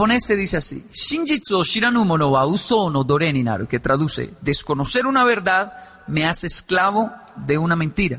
japonés 0.00 0.24
se 0.24 0.34
dice 0.34 0.56
así, 0.56 0.82
Shinjitsu 0.94 1.58
o 1.58 1.62
shiranu 1.62 2.06
mono 2.06 2.28
wa 2.28 2.46
uso 2.46 2.88
no 2.88 3.04
dore 3.04 3.30
ni 3.34 3.42
naru, 3.42 3.66
que 3.66 3.80
traduce, 3.80 4.32
desconocer 4.40 5.04
una 5.04 5.24
verdad 5.24 5.74
me 6.06 6.26
hace 6.26 6.46
esclavo 6.46 7.10
de 7.36 7.58
una 7.58 7.76
mentira. 7.76 8.18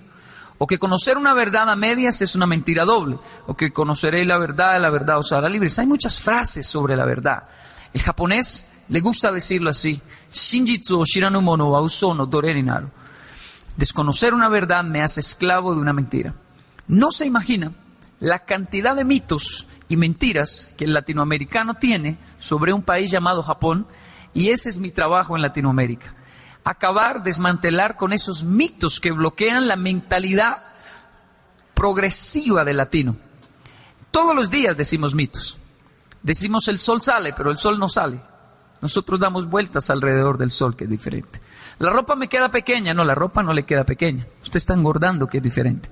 O 0.60 0.68
que 0.68 0.78
conocer 0.78 1.18
una 1.18 1.34
verdad 1.34 1.72
a 1.72 1.76
medias 1.76 2.22
es 2.22 2.36
una 2.36 2.46
mentira 2.46 2.86
doble. 2.86 3.18
O 3.48 3.58
que 3.58 3.74
conoceré 3.74 4.24
la 4.26 4.38
verdad, 4.38 4.80
la 4.80 4.92
verdad 4.92 5.18
os 5.18 5.32
hará 5.32 5.50
libres. 5.50 5.80
Hay 5.80 5.88
muchas 5.88 6.20
frases 6.20 6.68
sobre 6.68 6.96
la 6.96 7.04
verdad. 7.04 7.48
El 7.92 8.04
japonés 8.04 8.68
le 8.88 9.00
gusta 9.00 9.32
decirlo 9.32 9.72
así. 9.72 10.00
Shinjitsu 10.32 11.00
o 11.00 11.04
shiranu 11.04 11.42
mono 11.42 11.72
wa 11.72 11.82
uso 11.82 12.14
no 12.14 12.28
dore 12.28 12.54
ni 12.54 12.62
naru. 12.62 12.92
Desconocer 13.76 14.36
una 14.36 14.50
verdad 14.50 14.84
me 14.84 15.02
hace 15.02 15.22
esclavo 15.22 15.74
de 15.74 15.82
una 15.82 15.94
mentira. 15.94 16.36
No 16.88 17.10
se 17.10 17.26
imagina 17.26 17.72
la 18.20 18.46
cantidad 18.46 18.96
de 18.96 19.04
mitos 19.04 19.66
y 19.92 19.98
mentiras 19.98 20.74
que 20.78 20.86
el 20.86 20.94
latinoamericano 20.94 21.74
tiene 21.74 22.18
sobre 22.40 22.72
un 22.72 22.82
país 22.82 23.12
llamado 23.12 23.44
Japón, 23.44 23.88
y 24.34 24.52
ese 24.52 24.70
es 24.70 24.80
mi 24.80 24.90
trabajo 24.90 25.36
en 25.36 25.42
Latinoamérica. 25.42 26.16
Acabar, 26.64 27.24
desmantelar 27.24 27.98
con 27.98 28.14
esos 28.14 28.46
mitos 28.46 29.02
que 29.02 29.12
bloquean 29.12 29.68
la 29.68 29.76
mentalidad 29.76 30.64
progresiva 31.74 32.64
del 32.64 32.78
latino. 32.78 33.18
Todos 34.12 34.34
los 34.34 34.50
días 34.50 34.78
decimos 34.78 35.14
mitos. 35.14 35.58
Decimos 36.24 36.70
el 36.70 36.80
sol 36.80 37.02
sale, 37.02 37.34
pero 37.34 37.52
el 37.52 37.58
sol 37.58 37.78
no 37.78 37.90
sale. 37.90 38.22
Nosotros 38.80 39.20
damos 39.20 39.50
vueltas 39.50 39.90
alrededor 39.90 40.38
del 40.38 40.52
sol, 40.52 40.78
que 40.78 40.86
es 40.86 40.90
diferente. 40.90 41.42
La 41.80 41.90
ropa 41.90 42.16
me 42.16 42.30
queda 42.30 42.48
pequeña, 42.48 42.94
no, 42.94 43.04
la 43.04 43.14
ropa 43.14 43.44
no 43.44 43.52
le 43.52 43.64
queda 43.64 43.84
pequeña. 43.84 44.26
Usted 44.42 44.56
está 44.56 44.74
engordando, 44.74 45.28
que 45.28 45.40
es 45.40 45.44
diferente. 45.44 45.90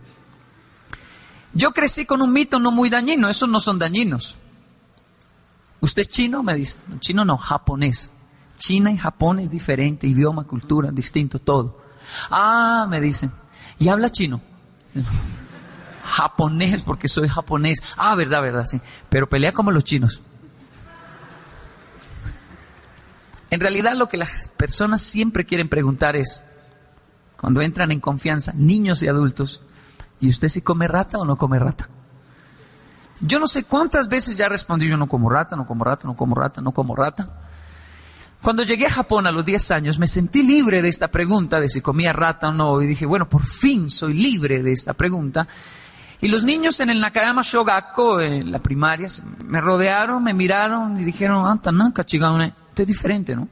Yo 1.53 1.71
crecí 1.71 2.05
con 2.05 2.21
un 2.21 2.31
mito 2.31 2.59
no 2.59 2.71
muy 2.71 2.89
dañino, 2.89 3.29
esos 3.29 3.49
no 3.49 3.59
son 3.59 3.79
dañinos. 3.79 4.35
¿Usted 5.81 6.01
es 6.01 6.09
chino? 6.09 6.43
Me 6.43 6.55
dice. 6.55 6.77
Chino 6.99 7.25
no, 7.25 7.37
japonés. 7.37 8.11
China 8.57 8.91
y 8.91 8.97
Japón 8.97 9.39
es 9.39 9.49
diferente, 9.49 10.05
idioma, 10.05 10.43
cultura, 10.43 10.91
distinto, 10.91 11.39
todo. 11.39 11.81
Ah, 12.29 12.85
me 12.89 12.99
dicen. 12.99 13.31
¿Y 13.79 13.87
habla 13.87 14.09
chino? 14.09 14.41
Japonés, 16.05 16.81
porque 16.81 17.07
soy 17.07 17.29
japonés. 17.29 17.81
Ah, 17.97 18.15
verdad, 18.15 18.41
verdad, 18.41 18.65
sí. 18.65 18.81
Pero 19.09 19.29
pelea 19.29 19.53
como 19.53 19.71
los 19.71 19.85
chinos. 19.85 20.21
En 23.49 23.59
realidad 23.59 23.95
lo 23.95 24.07
que 24.07 24.17
las 24.17 24.49
personas 24.49 25.01
siempre 25.01 25.45
quieren 25.45 25.69
preguntar 25.69 26.15
es, 26.15 26.41
cuando 27.37 27.61
entran 27.61 27.91
en 27.91 27.99
confianza, 27.99 28.51
niños 28.53 29.01
y 29.01 29.07
adultos, 29.07 29.61
¿y 30.19 30.29
usted 30.29 30.47
si 30.47 30.61
come 30.61 30.87
rata 30.87 31.17
o 31.17 31.25
no 31.25 31.35
come 31.35 31.59
rata? 31.59 31.89
Yo 33.21 33.39
no 33.39 33.47
sé 33.47 33.63
cuántas 33.63 34.07
veces 34.07 34.37
ya 34.37 34.47
respondí, 34.47 34.87
yo 34.87 34.97
no 34.97 35.07
como 35.07 35.29
rata, 35.29 35.55
no 35.55 35.65
como 35.65 35.83
rata, 35.83 36.07
no 36.07 36.15
como 36.15 36.35
rata, 36.35 36.61
no 36.61 36.71
como 36.71 36.95
rata. 36.95 37.29
Cuando 38.41 38.63
llegué 38.63 38.85
a 38.85 38.91
Japón 38.91 39.27
a 39.27 39.31
los 39.31 39.43
10 39.43 39.71
años 39.71 39.99
me 39.99 40.07
sentí 40.07 40.43
libre 40.43 40.81
de 40.81 40.87
esta 40.87 41.09
pregunta 41.09 41.59
de 41.59 41.67
si 41.67 41.81
comía 41.81 42.13
rata 42.13 42.47
o 42.49 42.53
no 42.53 42.81
y 42.81 42.87
dije, 42.87 43.05
bueno, 43.05 43.27
por 43.27 43.43
fin 43.43 43.89
soy 43.89 44.13
libre 44.13 44.63
de 44.63 44.71
esta 44.71 44.93
pregunta. 44.93 45.45
Y 46.21 46.27
los 46.29 46.43
niños 46.43 46.79
en 46.79 46.89
el 46.89 46.99
Nakayama 46.99 47.41
Shogako, 47.43 48.21
en 48.21 48.51
la 48.51 48.59
primaria, 48.59 49.07
me 49.45 49.59
rodearon, 49.61 50.23
me 50.23 50.33
miraron 50.33 50.97
y 50.97 51.03
dijeron, 51.03 51.45
Anta, 51.45 51.71
nanka 51.71 52.05
chigane, 52.05 52.53
usted 52.69 52.83
es 52.83 52.87
diferente, 52.87 53.35
¿no? 53.35 53.47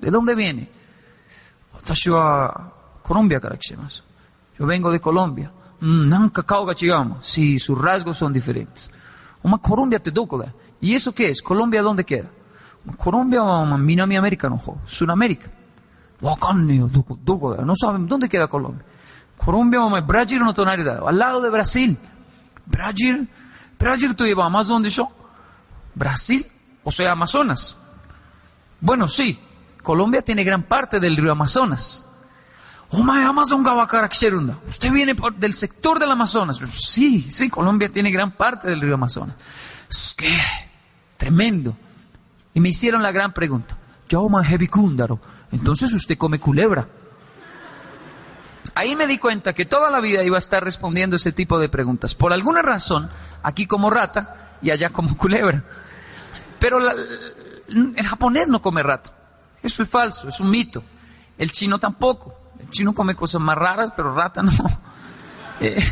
¿De 0.00 0.10
dónde 0.10 0.34
viene? 0.34 0.68
Colombia 3.02 3.40
Yo 4.60 4.66
vengo 4.66 4.92
de 4.92 5.00
Colombia. 5.00 5.50
Nanka 5.80 6.42
kao 6.42 6.66
ga 6.66 6.74
chigamos. 6.74 7.26
Sí, 7.26 7.58
sus 7.58 7.80
rasgos 7.80 8.18
son 8.18 8.30
diferentes. 8.30 8.90
Uma 9.42 9.56
Colombia 9.56 9.98
te 9.98 10.10
da. 10.10 10.54
¿Y 10.82 10.94
eso 10.94 11.14
qué 11.14 11.30
es? 11.30 11.40
¿Colombia 11.40 11.80
dónde 11.80 12.04
queda? 12.04 12.28
Colombia 12.98 13.42
Minami 13.78 14.16
América, 14.16 14.50
no, 14.50 14.62
Sudamérica. 14.84 15.50
No 16.20 16.36
saben 17.74 18.06
dónde 18.06 18.28
queda 18.28 18.48
Colombia. 18.48 18.84
Colombia 19.38 19.80
Brasil 20.02 20.40
no 20.40 20.52
tonalidad, 20.52 21.08
al 21.08 21.18
lado 21.18 21.40
de 21.40 21.48
Brasil. 21.48 21.98
Brasil, 22.66 23.26
Brasil 23.78 24.14
tú 24.14 24.24
llevas 24.26 24.46
Amazon 24.46 24.82
de 24.82 24.90
yo. 24.90 25.08
Brasil, 25.94 26.46
o 26.84 26.92
sea, 26.92 27.12
Amazonas. 27.12 27.78
Bueno, 28.78 29.08
sí, 29.08 29.38
Colombia 29.82 30.20
tiene 30.20 30.44
gran 30.44 30.64
parte 30.64 31.00
del 31.00 31.16
río 31.16 31.32
Amazonas. 31.32 32.06
Oh, 32.92 33.04
my 33.04 33.22
Amazon 33.22 33.64
Usted 34.68 34.90
viene 34.90 35.14
del 35.36 35.54
sector 35.54 35.98
del 36.00 36.10
Amazonas. 36.10 36.58
Sí, 36.64 37.30
sí, 37.30 37.48
Colombia 37.48 37.88
tiene 37.88 38.10
gran 38.10 38.32
parte 38.32 38.68
del 38.68 38.80
río 38.80 38.94
Amazonas. 38.94 39.36
¿Qué? 40.16 40.36
Tremendo. 41.16 41.76
Y 42.52 42.60
me 42.60 42.70
hicieron 42.70 43.02
la 43.02 43.12
gran 43.12 43.32
pregunta. 43.32 43.76
heavy 44.44 44.66
kundaro. 44.66 45.20
Entonces 45.52 45.92
usted 45.92 46.18
come 46.18 46.40
culebra. 46.40 46.88
Ahí 48.74 48.96
me 48.96 49.06
di 49.06 49.18
cuenta 49.18 49.52
que 49.52 49.66
toda 49.66 49.90
la 49.90 50.00
vida 50.00 50.24
iba 50.24 50.36
a 50.36 50.38
estar 50.38 50.62
respondiendo 50.62 51.16
ese 51.16 51.32
tipo 51.32 51.58
de 51.58 51.68
preguntas. 51.68 52.14
Por 52.14 52.32
alguna 52.32 52.62
razón, 52.62 53.08
aquí 53.42 53.66
como 53.66 53.90
rata 53.90 54.56
y 54.62 54.70
allá 54.70 54.90
como 54.90 55.16
culebra. 55.16 55.64
Pero 56.58 56.78
el 57.68 58.06
japonés 58.06 58.48
no 58.48 58.60
come 58.60 58.82
rata. 58.82 59.12
Eso 59.62 59.82
es 59.82 59.88
falso, 59.88 60.28
es 60.28 60.40
un 60.40 60.50
mito. 60.50 60.82
El 61.38 61.52
chino 61.52 61.78
tampoco. 61.78 62.39
Chino 62.70 62.94
come 62.94 63.14
cosas 63.14 63.40
más 63.40 63.56
raras, 63.56 63.92
pero 63.96 64.14
rata 64.14 64.42
no. 64.42 64.52
Eh, 65.60 65.82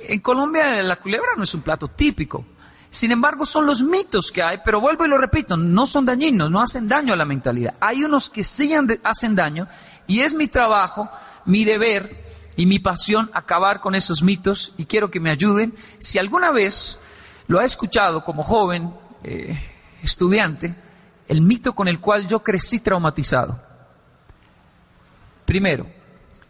en 0.00 0.20
Colombia 0.20 0.82
la 0.82 0.96
culebra 0.96 1.30
no 1.36 1.44
es 1.44 1.54
un 1.54 1.62
plato 1.62 1.88
típico. 1.88 2.44
Sin 2.90 3.12
embargo, 3.12 3.44
son 3.44 3.66
los 3.66 3.82
mitos 3.82 4.30
que 4.30 4.42
hay, 4.42 4.58
pero 4.64 4.80
vuelvo 4.80 5.04
y 5.04 5.08
lo 5.08 5.18
repito, 5.18 5.56
no 5.56 5.86
son 5.86 6.06
dañinos, 6.06 6.50
no 6.50 6.62
hacen 6.62 6.88
daño 6.88 7.12
a 7.12 7.16
la 7.16 7.24
mentalidad. 7.24 7.74
Hay 7.80 8.04
unos 8.04 8.30
que 8.30 8.42
sí 8.42 8.72
hacen 9.02 9.36
daño 9.36 9.68
y 10.06 10.20
es 10.20 10.34
mi 10.34 10.48
trabajo, 10.48 11.08
mi 11.44 11.64
deber 11.64 12.24
y 12.56 12.64
mi 12.64 12.78
pasión 12.78 13.30
acabar 13.34 13.80
con 13.80 13.94
esos 13.94 14.22
mitos 14.22 14.72
y 14.78 14.86
quiero 14.86 15.10
que 15.10 15.20
me 15.20 15.30
ayuden. 15.30 15.74
Si 15.98 16.18
alguna 16.18 16.52
vez 16.52 16.98
lo 17.48 17.58
ha 17.58 17.64
escuchado 17.64 18.24
como 18.24 18.42
joven, 18.42 18.94
eh, 19.22 19.58
estudiante, 20.02 20.74
el 21.28 21.42
mito 21.42 21.74
con 21.74 21.88
el 21.88 22.00
cual 22.00 22.26
yo 22.26 22.42
crecí 22.42 22.80
traumatizado. 22.80 23.60
Primero, 25.46 25.86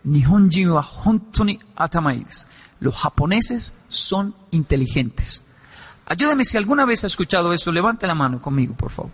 Nihonjin 0.04 0.70
wa 0.70 0.82
hontoni 0.82 1.58
atamaides. 1.76 2.46
Los 2.80 2.96
japoneses 2.96 3.74
son 3.88 4.34
inteligentes. 4.50 5.44
Ayúdame 6.06 6.44
si 6.44 6.56
alguna 6.56 6.84
vez 6.84 7.04
ha 7.04 7.08
escuchado 7.08 7.52
eso, 7.52 7.72
levante 7.72 8.06
la 8.06 8.14
mano 8.14 8.40
conmigo, 8.40 8.74
por 8.74 8.90
favor. 8.90 9.12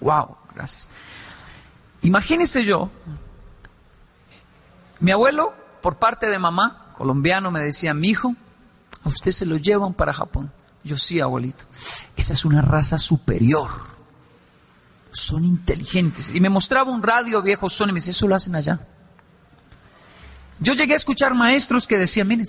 Wow, 0.00 0.36
gracias. 0.54 0.88
Imagínese 2.02 2.64
yo, 2.64 2.90
mi 5.00 5.10
abuelo, 5.10 5.54
por 5.80 5.96
parte 5.96 6.28
de 6.28 6.38
mamá, 6.38 6.92
colombiano, 6.96 7.50
me 7.50 7.60
decía, 7.60 7.94
mi 7.94 8.08
hijo, 8.08 8.34
a 9.04 9.08
usted 9.08 9.32
se 9.32 9.46
lo 9.46 9.56
llevan 9.56 9.94
para 9.94 10.12
Japón. 10.12 10.52
Yo 10.84 10.98
sí, 10.98 11.20
abuelito. 11.20 11.64
Esa 12.16 12.32
es 12.32 12.44
una 12.44 12.62
raza 12.62 12.98
superior. 12.98 13.68
Son 15.12 15.44
inteligentes. 15.44 16.30
Y 16.34 16.40
me 16.40 16.48
mostraba 16.48 16.90
un 16.90 17.02
radio 17.02 17.42
viejo 17.42 17.68
son 17.68 17.90
y 17.90 17.92
me 17.92 17.98
decía, 17.98 18.12
eso 18.12 18.26
lo 18.26 18.34
hacen 18.34 18.56
allá. 18.56 18.80
Yo 20.58 20.74
llegué 20.74 20.94
a 20.94 20.96
escuchar 20.96 21.34
maestros 21.34 21.86
que 21.86 21.98
decían, 21.98 22.28
miren, 22.28 22.46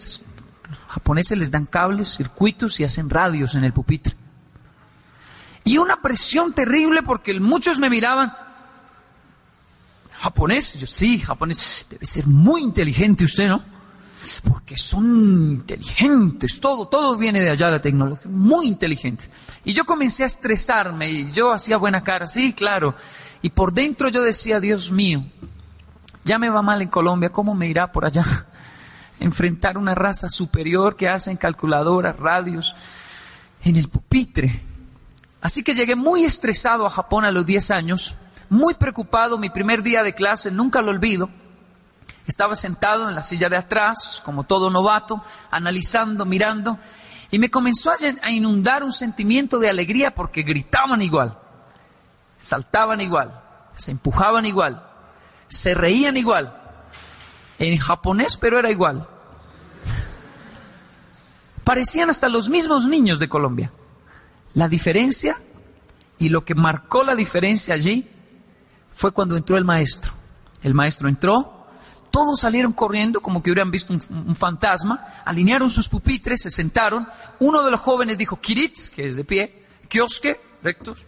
japoneses 0.87 1.37
les 1.37 1.51
dan 1.51 1.65
cables, 1.65 2.15
circuitos 2.15 2.79
y 2.79 2.83
hacen 2.83 3.09
radios 3.09 3.55
en 3.55 3.63
el 3.63 3.73
pupitre. 3.73 4.15
Y 5.63 5.77
una 5.77 6.01
presión 6.01 6.53
terrible 6.53 7.03
porque 7.03 7.39
muchos 7.39 7.79
me 7.79 7.89
miraban, 7.89 8.33
japonés, 10.19 10.75
yo 10.75 10.87
sí, 10.87 11.19
japonés, 11.19 11.87
debe 11.89 12.05
ser 12.05 12.27
muy 12.27 12.61
inteligente 12.61 13.25
usted, 13.25 13.47
¿no? 13.47 13.72
Porque 14.43 14.77
son 14.77 15.05
inteligentes, 15.59 16.59
todo, 16.59 16.87
todo 16.87 17.17
viene 17.17 17.41
de 17.41 17.49
allá 17.49 17.69
la 17.69 17.81
tecnología, 17.81 18.29
muy 18.29 18.67
inteligentes. 18.67 19.29
Y 19.63 19.73
yo 19.73 19.85
comencé 19.85 20.23
a 20.23 20.27
estresarme 20.27 21.09
y 21.09 21.31
yo 21.31 21.51
hacía 21.51 21.77
buena 21.77 22.03
cara, 22.03 22.27
sí, 22.27 22.53
claro. 22.53 22.95
Y 23.41 23.49
por 23.49 23.73
dentro 23.73 24.09
yo 24.09 24.21
decía, 24.21 24.59
Dios 24.59 24.91
mío, 24.91 25.25
ya 26.23 26.39
me 26.39 26.49
va 26.49 26.61
mal 26.61 26.81
en 26.81 26.87
Colombia, 26.87 27.29
¿cómo 27.29 27.53
me 27.53 27.67
irá 27.67 27.91
por 27.91 28.05
allá? 28.05 28.23
enfrentar 29.19 29.77
una 29.77 29.95
raza 29.95 30.29
superior 30.29 30.95
que 30.95 31.09
hacen 31.09 31.37
calculadoras, 31.37 32.17
radios, 32.17 32.75
en 33.63 33.75
el 33.75 33.89
pupitre. 33.89 34.61
Así 35.41 35.63
que 35.63 35.73
llegué 35.73 35.95
muy 35.95 36.23
estresado 36.23 36.85
a 36.85 36.89
Japón 36.89 37.25
a 37.25 37.31
los 37.31 37.45
10 37.45 37.71
años, 37.71 38.15
muy 38.49 38.75
preocupado, 38.75 39.37
mi 39.37 39.49
primer 39.49 39.83
día 39.83 40.03
de 40.03 40.13
clase, 40.13 40.51
nunca 40.51 40.81
lo 40.81 40.91
olvido. 40.91 41.29
Estaba 42.25 42.55
sentado 42.55 43.09
en 43.09 43.15
la 43.15 43.23
silla 43.23 43.49
de 43.49 43.57
atrás, 43.57 44.21
como 44.23 44.43
todo 44.43 44.69
novato, 44.69 45.23
analizando, 45.51 46.25
mirando, 46.25 46.79
y 47.31 47.39
me 47.39 47.49
comenzó 47.49 47.91
a 48.21 48.31
inundar 48.31 48.83
un 48.83 48.93
sentimiento 48.93 49.59
de 49.59 49.69
alegría 49.69 50.13
porque 50.13 50.43
gritaban 50.43 51.01
igual, 51.01 51.37
saltaban 52.37 53.01
igual, 53.01 53.41
se 53.75 53.91
empujaban 53.91 54.45
igual, 54.45 54.87
se 55.47 55.73
reían 55.73 56.15
igual. 56.15 56.59
En 57.59 57.77
japonés, 57.77 58.37
pero 58.37 58.59
era 58.59 58.71
igual. 58.71 59.07
Parecían 61.63 62.09
hasta 62.09 62.29
los 62.29 62.49
mismos 62.49 62.87
niños 62.87 63.19
de 63.19 63.29
Colombia. 63.29 63.71
La 64.53 64.67
diferencia 64.67 65.37
y 66.19 66.29
lo 66.29 66.45
que 66.45 66.55
marcó 66.55 67.03
la 67.03 67.15
diferencia 67.15 67.73
allí 67.73 68.07
fue 68.93 69.11
cuando 69.11 69.35
entró 69.35 69.57
el 69.57 69.65
maestro. 69.65 70.13
El 70.61 70.73
maestro 70.73 71.09
entró, 71.09 71.62
todos 72.13 72.41
salieron 72.41 72.73
corriendo 72.73 73.21
como 73.21 73.41
que 73.41 73.49
hubieran 73.49 73.71
visto 73.71 73.91
un, 73.91 74.35
fantasma, 74.35 75.03
alinearon 75.25 75.67
sus 75.67 75.89
pupitres, 75.89 76.43
se 76.43 76.51
sentaron. 76.51 77.07
Uno 77.39 77.63
de 77.63 77.71
los 77.71 77.79
jóvenes 77.79 78.19
dijo, 78.19 78.39
Kiritz, 78.39 78.91
que 78.91 79.07
es 79.07 79.15
de 79.15 79.25
pie, 79.25 79.65
Kioske, 79.89 80.39
rectos, 80.61 81.07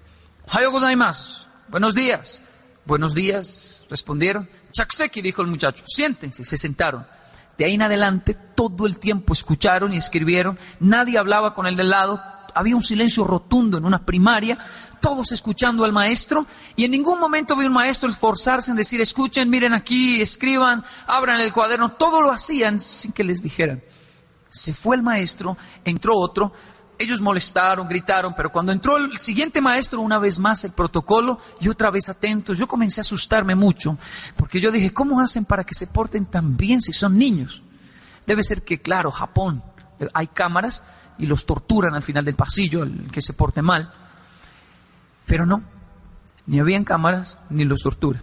Hayo 0.50 0.72
gozaimasu, 0.72 1.46
buenos 1.68 1.94
días. 1.94 2.42
Buenos 2.86 3.14
días, 3.14 3.86
respondieron. 3.88 4.50
Chakseki, 4.72 5.22
dijo 5.22 5.44
el 5.44 5.48
muchacho, 5.48 5.84
siéntense, 5.86 6.44
se 6.44 6.58
sentaron. 6.58 7.06
De 7.56 7.66
ahí 7.66 7.76
en 7.76 7.84
adelante, 7.84 8.34
todo 8.34 8.88
el 8.88 8.98
tiempo 8.98 9.34
escucharon 9.34 9.94
y 9.94 9.98
escribieron, 9.98 10.58
nadie 10.80 11.20
hablaba 11.20 11.54
con 11.54 11.68
el 11.68 11.78
del 11.78 11.92
lado, 11.92 12.20
había 12.56 12.76
un 12.76 12.84
silencio 12.84 13.24
rotundo 13.26 13.78
en 13.78 13.86
una 13.86 14.04
primaria, 14.04 14.58
todos 15.02 15.34
escuchando 15.34 15.84
al 15.84 15.92
maestro, 15.94 16.48
y 16.76 16.86
en 16.86 16.92
ningún 16.92 17.20
momento 17.20 17.56
vi 17.56 17.66
un 17.66 17.74
maestro 17.74 18.10
esforzarse 18.10 18.72
en 18.72 18.78
decir, 18.78 19.02
escuchen, 19.02 19.50
miren 19.50 19.74
aquí, 19.74 20.22
escriban, 20.22 20.84
abran 21.06 21.42
el 21.42 21.54
cuaderno, 21.54 21.92
todo 21.92 22.22
lo 22.22 22.32
hacían 22.32 22.80
sin 22.80 23.12
que 23.12 23.26
les 23.26 23.44
dijeran. 23.44 23.84
Se 24.50 24.74
fue 24.74 24.96
el 24.96 25.04
maestro, 25.04 25.58
entró 25.84 26.16
otro, 26.16 26.54
ellos 26.98 27.20
molestaron, 27.20 27.90
gritaron, 27.90 28.34
pero 28.36 28.52
cuando 28.52 28.72
entró 28.72 28.96
el 28.96 29.18
siguiente 29.20 29.60
maestro, 29.60 30.00
una 30.00 30.18
vez 30.18 30.40
más 30.40 30.64
el 30.64 30.72
protocolo, 30.72 31.38
y 31.60 31.68
otra 31.68 31.92
vez 31.92 32.08
atentos, 32.08 32.58
yo 32.58 32.68
comencé 32.68 33.02
a 33.02 33.04
asustarme 33.04 33.54
mucho, 33.54 33.98
porque 34.38 34.62
yo 34.62 34.72
dije, 34.72 34.94
¿cómo 34.94 35.20
hacen 35.20 35.44
para 35.44 35.66
que 35.66 35.76
se 35.76 35.88
porten 35.88 36.26
tan 36.26 36.56
bien 36.56 36.82
si 36.82 36.94
son 36.94 37.18
niños? 37.18 37.64
Debe 38.26 38.44
ser 38.44 38.64
que, 38.64 38.82
claro, 38.82 39.12
Japón, 39.12 39.62
hay 40.14 40.28
cámaras 40.28 40.84
y 41.18 41.26
los 41.26 41.46
torturan 41.46 41.96
al 41.96 42.04
final 42.04 42.26
del 42.26 42.36
pasillo, 42.36 42.84
el 42.84 43.10
que 43.12 43.22
se 43.22 43.34
porte 43.34 43.62
mal, 43.62 43.92
pero 45.26 45.46
no, 45.46 45.64
ni 46.46 46.60
habían 46.60 46.84
cámaras 46.84 47.38
ni 47.50 47.66
los 47.66 47.82
tortura. 47.82 48.22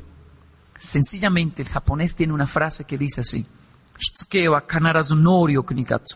Sencillamente 0.79 1.63
el 1.63 1.69
japonés 1.69 2.15
tiene 2.15 2.33
una 2.33 2.47
frase 2.47 2.85
que 2.85 2.99
dice 2.99 3.21
así, 3.21 3.47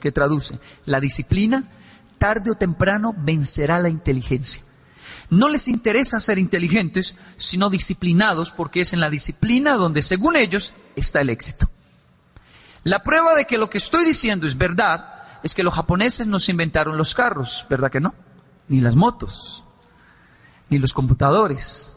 que 0.01 0.13
traduce, 0.13 0.59
la 0.85 1.01
disciplina 1.01 1.71
tarde 2.19 2.51
o 2.51 2.55
temprano 2.55 3.15
vencerá 3.17 3.79
la 3.79 3.89
inteligencia. 3.89 4.63
No 5.29 5.49
les 5.49 5.69
interesa 5.69 6.21
ser 6.21 6.39
inteligentes, 6.39 7.17
sino 7.37 7.69
disciplinados, 7.69 8.53
porque 8.53 8.81
es 8.81 8.93
en 8.93 9.01
la 9.01 9.11
disciplina 9.11 9.75
donde, 9.75 10.03
según 10.03 10.37
ellos, 10.37 10.73
está 10.95 11.21
el 11.21 11.31
éxito. 11.31 11.69
La 12.85 13.03
prueba 13.03 13.35
de 13.35 13.45
que 13.45 13.59
lo 13.59 13.69
que 13.69 13.79
estoy 13.79 14.05
diciendo 14.05 14.47
es 14.47 14.57
verdad 14.57 15.16
es 15.47 15.55
que 15.55 15.63
los 15.63 15.75
japoneses 15.75 16.27
no 16.27 16.39
se 16.39 16.51
inventaron 16.51 16.99
los 16.99 17.15
carros, 17.15 17.67
¿verdad 17.71 17.91
que 17.91 18.01
no? 18.01 18.15
Ni 18.69 18.81
las 18.81 18.97
motos, 18.97 19.65
ni 20.69 20.79
los 20.79 20.93
computadores, 20.93 21.97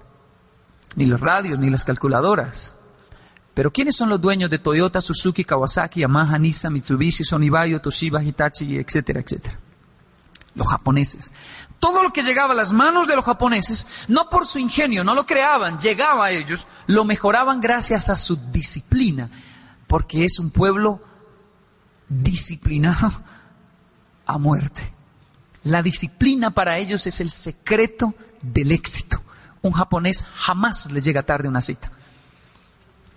ni 0.96 1.06
los 1.06 1.20
radios, 1.20 1.58
ni 1.60 1.70
las 1.70 1.84
calculadoras. 1.84 2.76
Pero 3.56 3.72
¿quiénes 3.72 3.96
son 3.96 4.10
los 4.10 4.22
dueños 4.22 4.50
de 4.50 4.60
Toyota, 4.60 5.02
Suzuki, 5.02 5.44
Kawasaki, 5.44 6.02
Yamaha, 6.02 6.38
Nissan, 6.38 6.74
Mitsubishi, 6.74 7.26
Sonibayo, 7.26 7.82
Toshiba, 7.82 8.24
Hitachi, 8.24 8.78
etcétera, 8.78 9.20
etcétera? 9.20 9.60
los 10.56 10.68
japoneses. 10.68 11.32
Todo 11.80 12.04
lo 12.04 12.12
que 12.12 12.24
llegaba 12.24 12.54
a 12.54 12.56
las 12.56 12.74
manos 12.74 13.08
de 13.08 13.16
los 13.16 13.24
japoneses, 13.24 13.88
no 14.10 14.30
por 14.30 14.46
su 14.46 14.60
ingenio, 14.60 15.04
no 15.04 15.16
lo 15.16 15.26
creaban, 15.26 15.80
llegaba 15.80 16.26
a 16.26 16.32
ellos, 16.32 16.68
lo 16.88 17.06
mejoraban 17.06 17.62
gracias 17.62 18.10
a 18.10 18.18
su 18.18 18.36
disciplina, 18.52 19.30
porque 19.88 20.26
es 20.26 20.40
un 20.40 20.52
pueblo 20.52 21.02
disciplinado 22.10 23.24
a 24.30 24.38
muerte. 24.38 24.94
La 25.64 25.82
disciplina 25.82 26.52
para 26.52 26.78
ellos 26.78 27.06
es 27.08 27.20
el 27.20 27.32
secreto 27.32 28.14
del 28.42 28.72
éxito. 28.72 29.22
Un 29.62 29.74
japonés 29.74 30.24
jamás 30.36 30.92
le 30.92 31.02
llega 31.02 31.24
tarde 31.24 31.48
una 31.48 31.62
cita. 31.62 31.92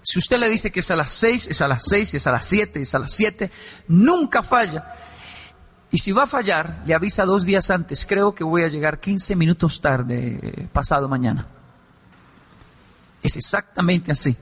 Si 0.02 0.18
usted 0.18 0.38
le 0.38 0.48
dice 0.48 0.72
que 0.72 0.80
es 0.80 0.90
a 0.90 0.96
las 0.96 1.10
seis, 1.10 1.46
es 1.46 1.60
a 1.60 1.68
las 1.68 1.84
seis, 1.84 2.14
es 2.14 2.26
a 2.26 2.32
las 2.32 2.46
siete, 2.46 2.80
es 2.80 2.94
a 2.94 2.98
las 2.98 3.12
siete, 3.12 3.52
nunca 3.88 4.42
falla. 4.42 4.94
Y 5.90 5.98
si 5.98 6.12
va 6.12 6.22
a 6.22 6.26
fallar, 6.26 6.82
le 6.86 6.94
avisa 6.94 7.26
dos 7.26 7.44
días 7.44 7.70
antes, 7.70 8.06
creo 8.06 8.34
que 8.34 8.42
voy 8.42 8.64
a 8.64 8.68
llegar 8.68 8.98
15 8.98 9.36
minutos 9.36 9.80
tarde 9.80 10.40
eh, 10.42 10.68
pasado 10.72 11.08
mañana. 11.08 11.46
Es 13.22 13.36
exactamente 13.36 14.10
así. 14.10 14.34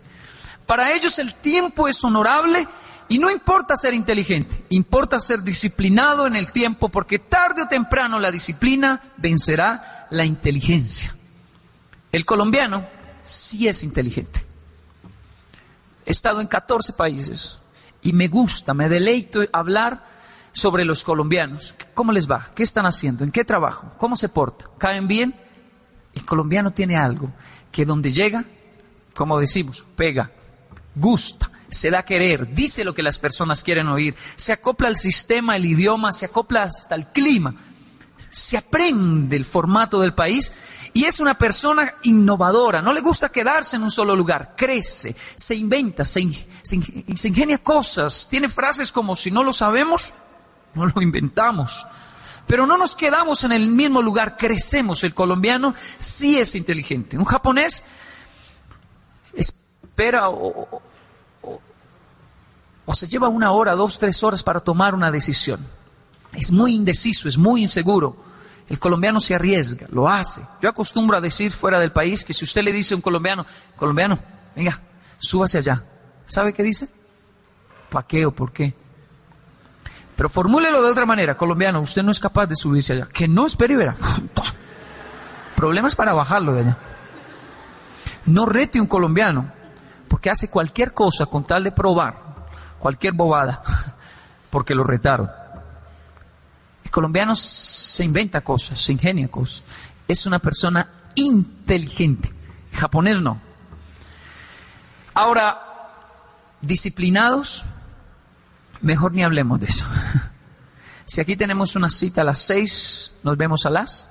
Para 0.67 0.93
ellos 0.93 1.19
el 1.19 1.35
tiempo 1.35 1.89
es 1.89 2.03
honorable 2.05 2.67
y 3.11 3.19
no 3.19 3.29
importa 3.29 3.77
ser 3.77 3.93
inteligente, 3.93 4.65
importa 4.69 5.19
ser 5.19 5.43
disciplinado 5.43 6.29
en 6.29 6.37
el 6.37 6.53
tiempo 6.53 6.89
porque 6.89 7.19
tarde 7.19 7.63
o 7.63 7.67
temprano 7.67 8.21
la 8.21 8.31
disciplina 8.31 9.03
vencerá 9.17 10.07
la 10.11 10.25
inteligencia. 10.25 11.17
El 12.13 12.25
colombiano 12.25 12.87
sí 13.21 13.67
es 13.67 13.83
inteligente. 13.83 14.47
He 16.07 16.13
estado 16.13 16.41
en 16.41 16.47
14 16.47 16.93
países 16.93 17.59
y 18.01 18.13
me 18.13 18.29
gusta, 18.29 18.75
me 18.75 18.89
deleito 18.89 19.41
hablar 19.53 20.05
sobre 20.53 20.85
los 20.85 21.03
colombianos. 21.03 21.75
¿Cómo 21.95 22.13
les 22.13 22.31
va? 22.31 22.53
¿Qué 22.55 22.63
están 22.63 22.87
haciendo? 22.87 23.25
¿En 23.25 23.33
qué 23.33 23.45
trabajo? 23.45 23.93
¿Cómo 23.99 24.17
se 24.17 24.29
porta? 24.29 24.67
¿Caen 24.79 25.09
bien? 25.09 25.35
El 26.15 26.25
colombiano 26.25 26.71
tiene 26.71 26.97
algo 26.97 27.33
que 27.73 27.85
donde 27.85 28.13
llega, 28.13 28.45
como 29.17 29.41
decimos, 29.41 29.85
pega, 29.97 30.31
gusta, 30.95 31.51
se 31.71 31.91
da 31.91 32.01
a 32.01 32.05
querer, 32.05 32.53
dice 32.55 32.85
lo 32.85 32.95
que 32.95 33.03
las 33.03 33.19
personas 33.19 33.63
quieren 33.63 33.89
oír, 33.89 34.15
se 34.37 34.53
acopla 34.53 34.89
al 34.89 34.97
sistema, 34.97 35.57
el 35.57 35.67
idioma, 35.67 36.13
se 36.13 36.27
acopla 36.27 36.65
hasta 36.65 36.95
el 36.95 37.07
clima, 37.09 37.55
se 38.31 38.57
aprende 38.57 39.37
el 39.37 39.45
formato 39.45 40.01
del 40.01 40.15
país 40.15 40.53
y 40.93 41.05
es 41.05 41.21
una 41.21 41.35
persona 41.39 41.95
innovadora, 42.03 42.83
no 42.83 42.93
le 42.93 43.01
gusta 43.01 43.29
quedarse 43.29 43.77
en 43.77 43.83
un 43.83 43.91
solo 43.91 44.17
lugar, 44.17 44.55
crece, 44.57 45.15
se 45.37 45.55
inventa, 45.55 46.05
se, 46.05 46.29
se 46.63 46.77
ingenia 47.29 47.59
cosas, 47.59 48.29
tiene 48.31 48.49
frases 48.49 48.93
como 48.93 49.15
si 49.15 49.31
no 49.31 49.43
lo 49.45 49.53
sabemos, 49.53 50.15
no 50.75 50.87
lo 50.87 51.03
inventamos. 51.03 51.87
Pero 52.47 52.67
no 52.67 52.77
nos 52.77 52.97
quedamos 52.97 53.45
en 53.45 53.53
el 53.53 53.69
mismo 53.69 54.03
lugar, 54.03 54.37
crecemos. 54.37 55.05
El 55.05 55.15
colombiano 55.15 55.73
sí 55.99 56.37
es 56.37 56.57
inteligente. 56.57 57.17
Un 57.17 57.25
japonés 57.25 57.85
espera 59.33 60.31
o, 60.31 60.83
o, 62.91 62.95
se 62.95 63.07
lleva 63.07 63.29
una 63.29 63.53
hora, 63.53 63.77
dos, 63.77 63.99
tres 63.99 64.23
horas 64.25 64.43
para 64.43 64.61
tomar 64.61 64.95
una 64.95 65.11
decisión. 65.11 65.65
Es 66.33 66.51
muy 66.51 66.75
indeciso, 66.75 67.29
es 67.29 67.39
muy 67.39 67.63
inseguro. 67.63 68.17
El 68.69 68.79
colombiano 68.79 69.21
se 69.21 69.35
arriesga, 69.35 69.87
lo 69.91 70.09
hace. 70.09 70.45
Yo 70.61 70.69
acostumbro 70.69 71.17
a 71.17 71.21
decir 71.21 71.53
fuera 71.53 71.79
del 71.79 71.93
país 71.93 72.25
que 72.25 72.35
si 72.35 72.45
usted 72.45 72.63
le 72.63 72.73
dice 72.73 72.95
a 72.95 72.97
un 72.97 73.01
colombiano, 73.01 73.47
colombiano, 73.77 74.19
venga, 74.57 74.81
súbase 75.19 75.59
allá. 75.59 75.85
¿Sabe 76.27 76.53
qué 76.53 76.63
dice? 76.63 76.89
¿Para 77.91 78.07
qué 78.07 78.27
o 78.27 78.33
por 78.33 78.53
qué? 78.53 78.75
Pero 80.17 80.29
formúlelo 80.29 80.83
de 80.83 80.91
otra 80.91 81.07
manera, 81.07 81.37
colombiano, 81.37 81.81
usted 81.81 82.03
no 82.03 82.11
es 82.11 82.21
capaz 82.21 82.47
de 82.47 82.57
subirse 82.57 82.93
allá. 82.93 83.07
Que 83.07 83.27
no 83.27 83.47
espere 83.47 83.75
y. 83.75 83.95
Problemas 85.57 85.95
para 85.95 86.13
bajarlo 86.13 86.55
de 86.55 86.61
allá. 86.61 86.79
No 88.27 88.47
rete 88.47 88.81
un 88.81 88.87
colombiano, 88.87 89.53
porque 90.09 90.31
hace 90.31 90.49
cualquier 90.49 90.93
cosa 90.93 91.27
con 91.27 91.45
tal 91.45 91.65
de 91.65 91.73
probar, 91.73 92.30
cualquier 92.81 93.13
bobada, 93.13 93.63
porque 94.51 94.75
lo 94.75 94.83
retaron. 94.83 95.31
El 96.85 96.91
colombiano 96.91 97.37
se 97.37 98.03
inventa 98.03 98.41
cosas, 98.41 98.81
se 98.81 98.93
ingenia 98.93 99.29
cosas. 99.29 99.63
Es 100.09 100.27
una 100.27 100.41
persona 100.41 100.89
inteligente. 101.15 102.33
El 102.73 102.79
japonés 102.81 103.23
no. 103.23 103.41
Ahora, 105.15 105.61
disciplinados, 106.61 107.65
Mejor 108.83 109.13
ni 109.13 109.23
hablemos 109.23 109.61
de 109.61 109.67
eso. 109.67 109.85
Si 111.05 111.21
aquí 111.21 111.37
tenemos 111.37 111.75
una 111.77 111.91
cita 111.91 112.23
a 112.23 112.25
las 112.25 112.39
seis, 112.39 113.13
nos 113.23 113.37
vemos 113.37 113.67
a 113.67 113.71
las 113.71 114.09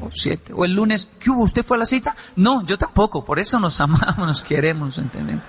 o 0.00 0.08
siete. 0.12 0.52
O 0.52 0.64
el 0.64 0.72
lunes, 0.72 1.08
¿qué 1.18 1.30
hubo? 1.30 1.42
¿Usted 1.42 1.64
fue 1.64 1.76
a 1.76 1.80
la 1.80 1.86
cita? 1.86 2.14
No, 2.36 2.64
yo 2.64 2.78
tampoco. 2.78 3.24
Por 3.24 3.38
eso 3.38 3.58
nos 3.58 3.80
amamos, 3.80 4.18
nos 4.18 4.42
queremos, 4.42 4.98
¿entendemos? 4.98 5.42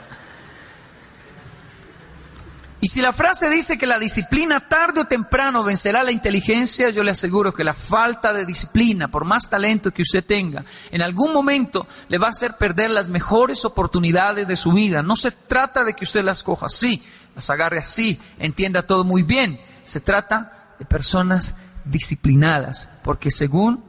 Y 2.85 2.87
si 2.87 3.01
la 3.01 3.13
frase 3.13 3.49
dice 3.49 3.79
que 3.79 3.87
la 3.87 3.97
disciplina 3.97 4.59
tarde 4.59 5.01
o 5.01 5.05
temprano 5.05 5.63
vencerá 5.63 6.03
la 6.03 6.11
inteligencia, 6.11 6.91
yo 6.91 7.01
le 7.01 7.09
aseguro 7.09 7.51
que 7.51 7.63
la 7.63 7.73
falta 7.73 8.31
de 8.31 8.45
disciplina, 8.45 9.07
por 9.07 9.25
más 9.25 9.49
talento 9.49 9.89
que 9.89 10.03
usted 10.03 10.23
tenga, 10.23 10.63
en 10.91 11.01
algún 11.01 11.33
momento 11.33 11.87
le 12.09 12.19
va 12.19 12.27
a 12.27 12.29
hacer 12.29 12.57
perder 12.59 12.91
las 12.91 13.07
mejores 13.07 13.65
oportunidades 13.65 14.47
de 14.47 14.55
su 14.55 14.71
vida. 14.71 15.01
No 15.01 15.15
se 15.15 15.31
trata 15.31 15.83
de 15.83 15.95
que 15.95 16.03
usted 16.03 16.23
las 16.23 16.43
coja 16.43 16.67
así, 16.67 17.01
las 17.33 17.49
agarre 17.49 17.79
así, 17.79 18.19
entienda 18.37 18.85
todo 18.85 19.03
muy 19.03 19.23
bien. 19.23 19.59
Se 19.83 19.99
trata 19.99 20.75
de 20.77 20.85
personas 20.85 21.55
disciplinadas, 21.85 22.91
porque 23.01 23.31
según 23.31 23.83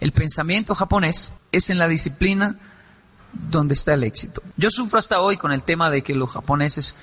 el 0.00 0.12
pensamiento 0.12 0.74
japonés, 0.74 1.32
es 1.50 1.70
en 1.70 1.78
la 1.78 1.88
disciplina 1.88 2.58
donde 3.32 3.72
está 3.72 3.94
el 3.94 4.04
éxito. 4.04 4.42
Yo 4.58 4.68
sufro 4.68 4.98
hasta 4.98 5.22
hoy 5.22 5.38
con 5.38 5.50
el 5.50 5.62
tema 5.62 5.88
de 5.88 6.02
que 6.02 6.14
los 6.14 6.30
japoneses 6.30 6.94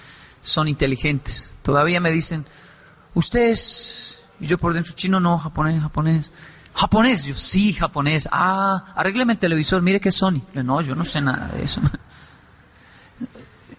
son 0.46 0.70
inteligentes. 0.70 1.52
Todavía 1.62 2.00
me 2.00 2.12
dicen, 2.12 2.46
ustedes, 3.14 4.22
y 4.40 4.48
yo 4.48 4.58
por 4.58 4.74
dentro, 4.74 4.94
chino 4.94 5.20
no, 5.20 5.38
japonés, 5.38 5.82
japonés, 5.82 6.32
Japonés, 6.76 7.24
yo 7.24 7.36
sí, 7.36 7.74
japonés. 7.74 8.28
Ah, 8.32 8.94
arrégleme 8.96 9.34
el 9.34 9.40
televisor, 9.40 9.82
mire 9.82 10.02
que 10.02 10.10
es 10.10 10.16
Sony. 10.16 10.42
No, 10.54 10.82
yo 10.82 10.94
no 10.94 11.06
sé 11.06 11.22
nada 11.22 11.48
de 11.48 11.64
eso. 11.64 11.82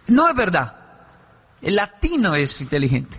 No 0.08 0.28
es 0.28 0.36
verdad. 0.36 0.76
El 1.60 1.74
latino 1.74 2.36
es 2.36 2.60
inteligente. 2.60 3.18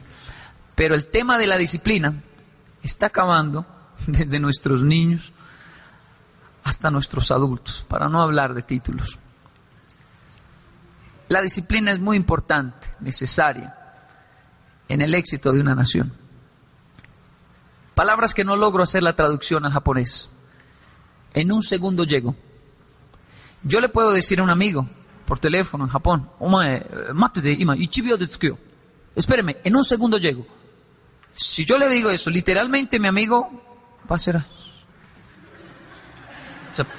Pero 0.74 0.96
el 0.96 1.08
tema 1.08 1.38
de 1.38 1.46
la 1.46 1.58
disciplina 1.58 2.14
está 2.82 3.08
acabando 3.08 3.66
desde 4.08 4.40
nuestros 4.40 4.84
niños 4.84 5.34
hasta 6.64 6.90
nuestros 6.90 7.30
adultos, 7.32 7.86
para 7.90 8.08
no 8.08 8.22
hablar 8.22 8.54
de 8.54 8.62
títulos. 8.62 9.20
La 11.30 11.42
disciplina 11.42 11.92
es 11.92 12.00
muy 12.00 12.16
importante, 12.16 12.90
necesaria, 13.00 13.76
en 14.88 15.02
el 15.02 15.14
éxito 15.14 15.52
de 15.52 15.60
una 15.60 15.76
nación. 15.76 16.14
Palabras 17.96 18.34
que 18.34 18.46
no 18.46 18.56
logro 18.56 18.84
hacer 18.84 19.04
la 19.04 19.16
traducción 19.16 19.66
al 19.66 19.74
japonés. 19.74 20.30
En 21.34 21.52
un 21.52 21.64
segundo 21.64 22.04
llego. 22.06 22.36
Yo 23.64 23.82
le 23.82 23.90
puedo 23.90 24.12
decir 24.12 24.40
a 24.40 24.44
un 24.44 24.50
amigo 24.50 24.88
por 25.26 25.40
teléfono 25.40 25.84
en 25.84 25.90
Japón, 25.90 26.30
espéreme, 29.16 29.58
en 29.64 29.76
un 29.76 29.84
segundo 29.84 30.18
llego. 30.18 30.48
Si 31.36 31.66
yo 31.66 31.78
le 31.78 31.90
digo 31.90 32.10
eso, 32.10 32.30
literalmente 32.30 33.00
mi 33.00 33.08
amigo 33.08 33.50
va 34.10 34.16
a 34.16 34.20
ser... 34.20 34.44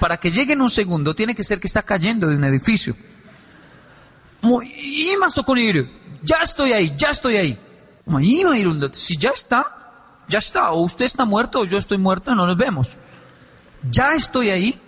Para 0.01 0.17
que 0.17 0.31
llegue 0.31 0.53
en 0.55 0.61
un 0.61 0.71
segundo 0.71 1.15
tiene 1.15 1.35
que 1.35 1.45
ser 1.45 1.61
que 1.61 1.69
está 1.69 1.83
cayendo 1.83 2.27
de 2.27 2.37
un 2.37 2.45
edificio. 2.45 2.97
Ya 6.23 6.37
estoy 6.43 6.73
ahí, 6.73 6.95
ya 6.97 7.11
estoy 7.11 7.37
ahí. 7.37 7.59
Si 8.93 9.17
ya 9.17 9.31
está, 9.31 10.25
ya 10.29 10.39
está, 10.39 10.71
o 10.73 10.81
usted 10.81 11.05
está 11.05 11.25
muerto 11.25 11.61
o 11.61 11.65
yo 11.65 11.79
estoy 11.79 11.99
muerto, 11.99 12.35
no 12.35 12.47
nos 12.47 12.57
vemos. 12.57 12.97
Ya 13.91 14.13
estoy 14.15 14.51
ahí, 14.51 14.81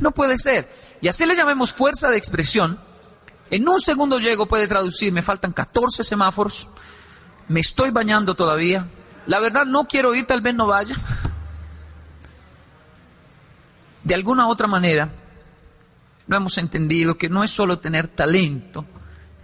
no 0.00 0.10
puede 0.12 0.38
ser. 0.38 0.68
Y 1.00 1.08
así 1.08 1.26
le 1.26 1.36
llamemos 1.36 1.72
fuerza 1.72 2.10
de 2.10 2.18
expresión. 2.18 2.80
En 3.50 3.68
un 3.68 3.80
segundo 3.80 4.18
llego 4.18 4.46
puede 4.46 4.66
traducir, 4.66 5.12
me 5.12 5.22
faltan 5.22 5.52
14 5.52 6.04
semáforos, 6.04 6.68
me 7.48 7.60
estoy 7.60 7.90
bañando 7.90 8.34
todavía, 8.34 8.86
la 9.26 9.40
verdad 9.40 9.64
no 9.64 9.86
quiero 9.86 10.14
ir, 10.14 10.26
tal 10.26 10.40
vez 10.40 10.54
no 10.54 10.66
vaya. 10.66 10.96
De 14.04 14.14
alguna 14.14 14.48
otra 14.48 14.66
manera, 14.66 15.10
no 16.28 16.36
hemos 16.36 16.58
entendido 16.58 17.16
que 17.16 17.30
no 17.30 17.42
es 17.42 17.50
solo 17.50 17.78
tener 17.78 18.06
talento, 18.06 18.84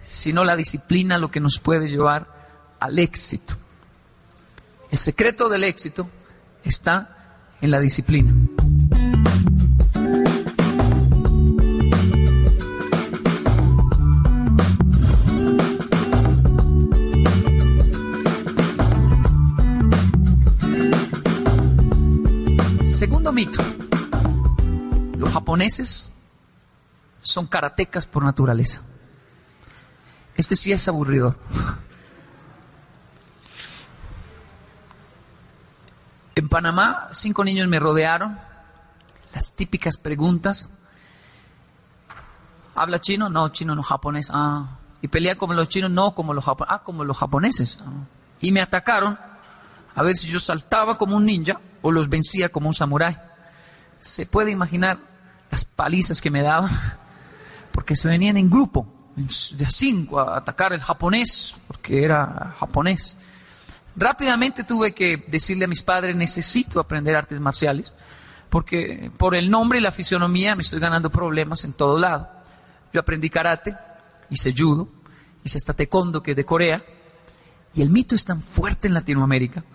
sino 0.03 0.43
la 0.43 0.55
disciplina 0.55 1.17
lo 1.17 1.31
que 1.31 1.39
nos 1.39 1.59
puede 1.59 1.89
llevar 1.89 2.75
al 2.79 2.99
éxito. 2.99 3.55
El 4.91 4.99
secreto 4.99 5.49
del 5.49 5.63
éxito 5.63 6.07
está 6.63 7.55
en 7.59 7.71
la 7.71 7.79
disciplina. 7.79 8.33
Segundo 22.83 23.33
mito. 23.33 23.63
Los 25.17 25.33
japoneses 25.33 26.11
son 27.25 27.47
karatecas 27.47 28.05
por 28.07 28.23
naturaleza. 28.23 28.81
Este 30.35 30.55
sí 30.55 30.71
es 30.71 30.87
aburrido. 30.87 31.35
En 36.37 36.49
Panamá, 36.49 37.07
cinco 37.13 37.45
niños 37.45 37.69
me 37.69 37.79
rodearon. 37.79 38.37
Las 39.33 39.53
típicas 39.53 39.95
preguntas. 39.95 40.69
¿Habla 42.75 42.99
chino? 42.99 43.29
No, 43.29 43.47
chino 43.49 43.73
no, 43.73 43.81
japonés. 43.81 44.29
Ah. 44.33 44.77
¿Y 45.01 45.07
pelea 45.07 45.37
como 45.37 45.53
los 45.53 45.69
chinos? 45.69 45.91
No, 45.91 46.13
como 46.13 46.33
los 46.33 46.43
japoneses. 46.43 46.75
Ah, 46.75 46.83
como 46.83 47.05
los 47.05 47.17
japoneses. 47.17 47.79
Y 48.41 48.51
me 48.51 48.61
atacaron 48.61 49.17
a 49.95 50.03
ver 50.03 50.17
si 50.17 50.27
yo 50.27 50.41
saltaba 50.41 50.97
como 50.97 51.15
un 51.15 51.25
ninja 51.25 51.59
o 51.81 51.91
los 51.91 52.09
vencía 52.09 52.49
como 52.49 52.67
un 52.67 52.73
samurái. 52.73 53.15
Se 53.97 54.25
puede 54.25 54.51
imaginar 54.51 54.99
las 55.49 55.63
palizas 55.63 56.21
que 56.21 56.29
me 56.29 56.41
daban, 56.41 56.69
porque 57.75 57.97
se 57.97 58.07
venían 58.07 58.37
en 58.37 58.49
grupo, 58.49 58.87
de 59.17 59.65
cinco, 59.69 60.21
a 60.21 60.37
atacar 60.37 60.71
el 60.71 60.79
japonés, 60.79 61.53
porque 61.67 62.05
era 62.05 62.55
japonés. 62.57 63.17
Rápidamente 63.97 64.63
tuve 64.63 64.93
que 64.93 65.25
decirle 65.27 65.65
a 65.65 65.67
mis 65.67 65.83
padres, 65.83 66.15
necesito 66.15 66.79
aprender 66.79 67.17
artes 67.17 67.41
marciales, 67.41 67.91
porque 68.49 69.11
por 69.17 69.35
el 69.35 69.51
nombre 69.51 69.79
y 69.79 69.81
la 69.81 69.91
fisionomía 69.91 70.55
me 70.55 70.61
estoy 70.61 70.79
ganando 70.79 71.09
problemas 71.09 71.65
en 71.65 71.73
todo 71.73 71.99
lado. 71.99 72.29
Yo 72.93 73.01
aprendí 73.01 73.29
karate, 73.29 73.75
hice 74.29 74.53
judo, 74.57 74.87
hice 75.43 75.57
hasta 75.57 75.73
taekwondo, 75.73 76.23
que 76.23 76.31
es 76.31 76.37
de 76.37 76.45
Corea, 76.45 76.81
y 77.73 77.81
el 77.81 77.89
mito 77.89 78.15
es 78.15 78.23
tan 78.23 78.41
fuerte 78.41 78.87
en 78.87 78.93
Latinoamérica, 78.93 79.65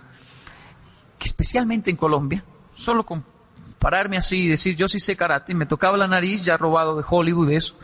que 1.18 1.26
especialmente 1.26 1.90
en 1.90 1.96
Colombia, 1.96 2.42
solo 2.72 3.04
con 3.04 3.26
pararme 3.80 4.18
así 4.18 4.42
y 4.42 4.48
decir, 4.48 4.76
yo 4.76 4.86
sí 4.86 5.00
sé 5.00 5.16
karate, 5.16 5.52
y 5.52 5.54
me 5.56 5.66
tocaba 5.66 5.96
la 5.96 6.06
nariz, 6.06 6.44
ya 6.44 6.56
robado 6.56 6.96
de 6.96 7.04
Hollywood 7.08 7.50
eso, 7.50 7.76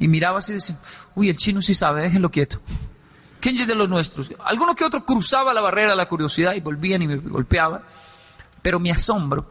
y 0.00 0.08
miraba 0.08 0.40
así 0.40 0.52
y 0.52 0.54
decía, 0.56 0.78
uy, 1.14 1.28
el 1.28 1.36
chino 1.36 1.62
sí 1.62 1.74
sabe, 1.74 2.02
déjenlo 2.02 2.30
quieto. 2.30 2.60
¿Quién 3.40 3.56
de 3.66 3.74
los 3.74 3.90
nuestros? 3.90 4.32
Alguno 4.42 4.74
que 4.74 4.86
otro 4.86 5.04
cruzaba 5.04 5.52
la 5.52 5.60
barrera 5.60 5.90
de 5.90 5.96
la 5.96 6.08
curiosidad 6.08 6.54
y 6.54 6.60
volvían 6.60 7.02
y 7.02 7.06
me 7.06 7.16
golpeaban. 7.16 7.82
Pero 8.62 8.80
mi 8.80 8.90
asombro, 8.90 9.46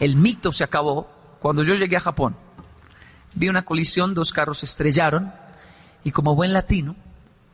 el 0.00 0.16
mito 0.16 0.52
se 0.52 0.64
acabó 0.64 1.08
cuando 1.38 1.62
yo 1.62 1.74
llegué 1.74 1.96
a 1.96 2.00
Japón. 2.00 2.34
Vi 3.34 3.48
una 3.48 3.64
colisión, 3.64 4.14
dos 4.14 4.32
carros 4.32 4.64
estrellaron 4.64 5.32
y 6.02 6.10
como 6.10 6.34
buen 6.34 6.52
latino 6.52 6.96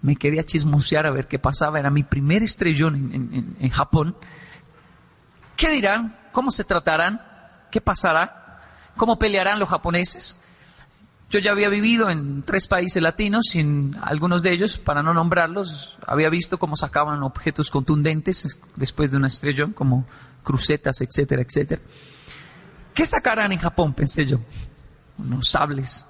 me 0.00 0.16
quedé 0.16 0.40
a 0.40 0.44
chismosear 0.44 1.04
a 1.04 1.10
ver 1.10 1.28
qué 1.28 1.38
pasaba. 1.38 1.78
Era 1.78 1.90
mi 1.90 2.04
primer 2.04 2.42
estrellón 2.42 2.94
en, 3.12 3.56
en 3.60 3.68
Japón. 3.68 4.16
¿Qué 5.58 5.70
dirán? 5.70 6.16
¿Cómo 6.30 6.52
se 6.52 6.62
tratarán? 6.62 7.20
¿Qué 7.72 7.80
pasará? 7.80 8.60
¿Cómo 8.96 9.18
pelearán 9.18 9.58
los 9.58 9.68
japoneses? 9.68 10.36
Yo 11.30 11.40
ya 11.40 11.50
había 11.50 11.68
vivido 11.68 12.10
en 12.10 12.44
tres 12.44 12.68
países 12.68 13.02
latinos 13.02 13.56
y 13.56 13.58
en 13.58 13.96
algunos 14.00 14.44
de 14.44 14.52
ellos, 14.52 14.78
para 14.78 15.02
no 15.02 15.12
nombrarlos, 15.12 15.98
había 16.06 16.30
visto 16.30 16.60
cómo 16.60 16.76
sacaban 16.76 17.24
objetos 17.24 17.70
contundentes 17.70 18.56
después 18.76 19.10
de 19.10 19.16
una 19.16 19.26
estrellón, 19.26 19.72
como 19.72 20.06
crucetas, 20.44 21.00
etcétera, 21.00 21.42
etcétera. 21.42 21.82
¿Qué 22.94 23.04
sacarán 23.04 23.50
en 23.50 23.58
Japón? 23.58 23.94
Pensé 23.94 24.26
yo. 24.26 24.38
Unos 25.18 25.48
sables. 25.48 26.06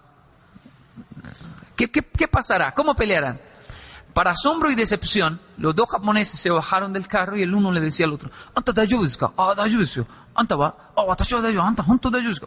¿Qué, 1.74 1.90
qué 1.90 2.28
pasará? 2.28 2.74
¿Cómo 2.74 2.94
pelearán? 2.94 3.40
Para 4.18 4.32
asombro 4.32 4.68
y 4.68 4.74
decepción, 4.74 5.38
los 5.58 5.76
dos 5.76 5.88
japoneses 5.88 6.40
se 6.40 6.50
bajaron 6.50 6.92
del 6.92 7.06
carro 7.06 7.36
y 7.36 7.42
el 7.42 7.54
uno 7.54 7.70
le 7.70 7.80
decía 7.80 8.04
al 8.04 8.12
otro, 8.12 8.32
¿Anta 8.52 8.72
Ah, 9.36 9.54
¿Anta 10.34 10.56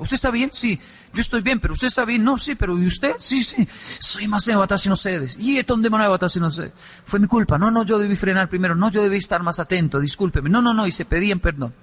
¿Usted 0.02 0.16
está 0.16 0.32
bien? 0.32 0.50
Sí. 0.52 0.78
Yo 1.14 1.22
estoy 1.22 1.42
bien, 1.42 1.62
pero 1.62 1.74
usted 1.74 1.88
está 1.88 2.04
bien. 2.04 2.26
No, 2.26 2.38
sí, 2.38 2.56
pero 2.56 2.78
¿y 2.78 2.86
usted? 2.86 3.14
Sí, 3.20 3.46
sí. 3.46 3.66
Soy 4.00 4.28
más 4.28 4.44
de 4.44 4.58
watashi 4.58 4.90
no 4.90 4.98
sedes. 4.98 5.38
¿Y 5.40 5.60
esto 5.60 5.78
de 5.78 5.88
watashi 5.88 6.42
no 6.42 6.52
sé? 6.52 6.74
Fue 7.06 7.20
mi 7.20 7.28
culpa. 7.28 7.58
No, 7.58 7.72
no, 7.72 7.86
yo 7.86 7.98
debí 8.00 8.18
frenar 8.18 8.50
primero. 8.50 8.76
No, 8.76 8.92
yo 8.92 9.02
debí 9.02 9.16
estar 9.16 9.42
más 9.42 9.58
atento. 9.58 10.02
Discúlpeme. 10.02 10.50
No, 10.50 10.62
no, 10.62 10.74
no. 10.74 10.86
Y 10.86 10.92
se 10.92 11.06
pedían 11.06 11.40
perdón. 11.40 11.74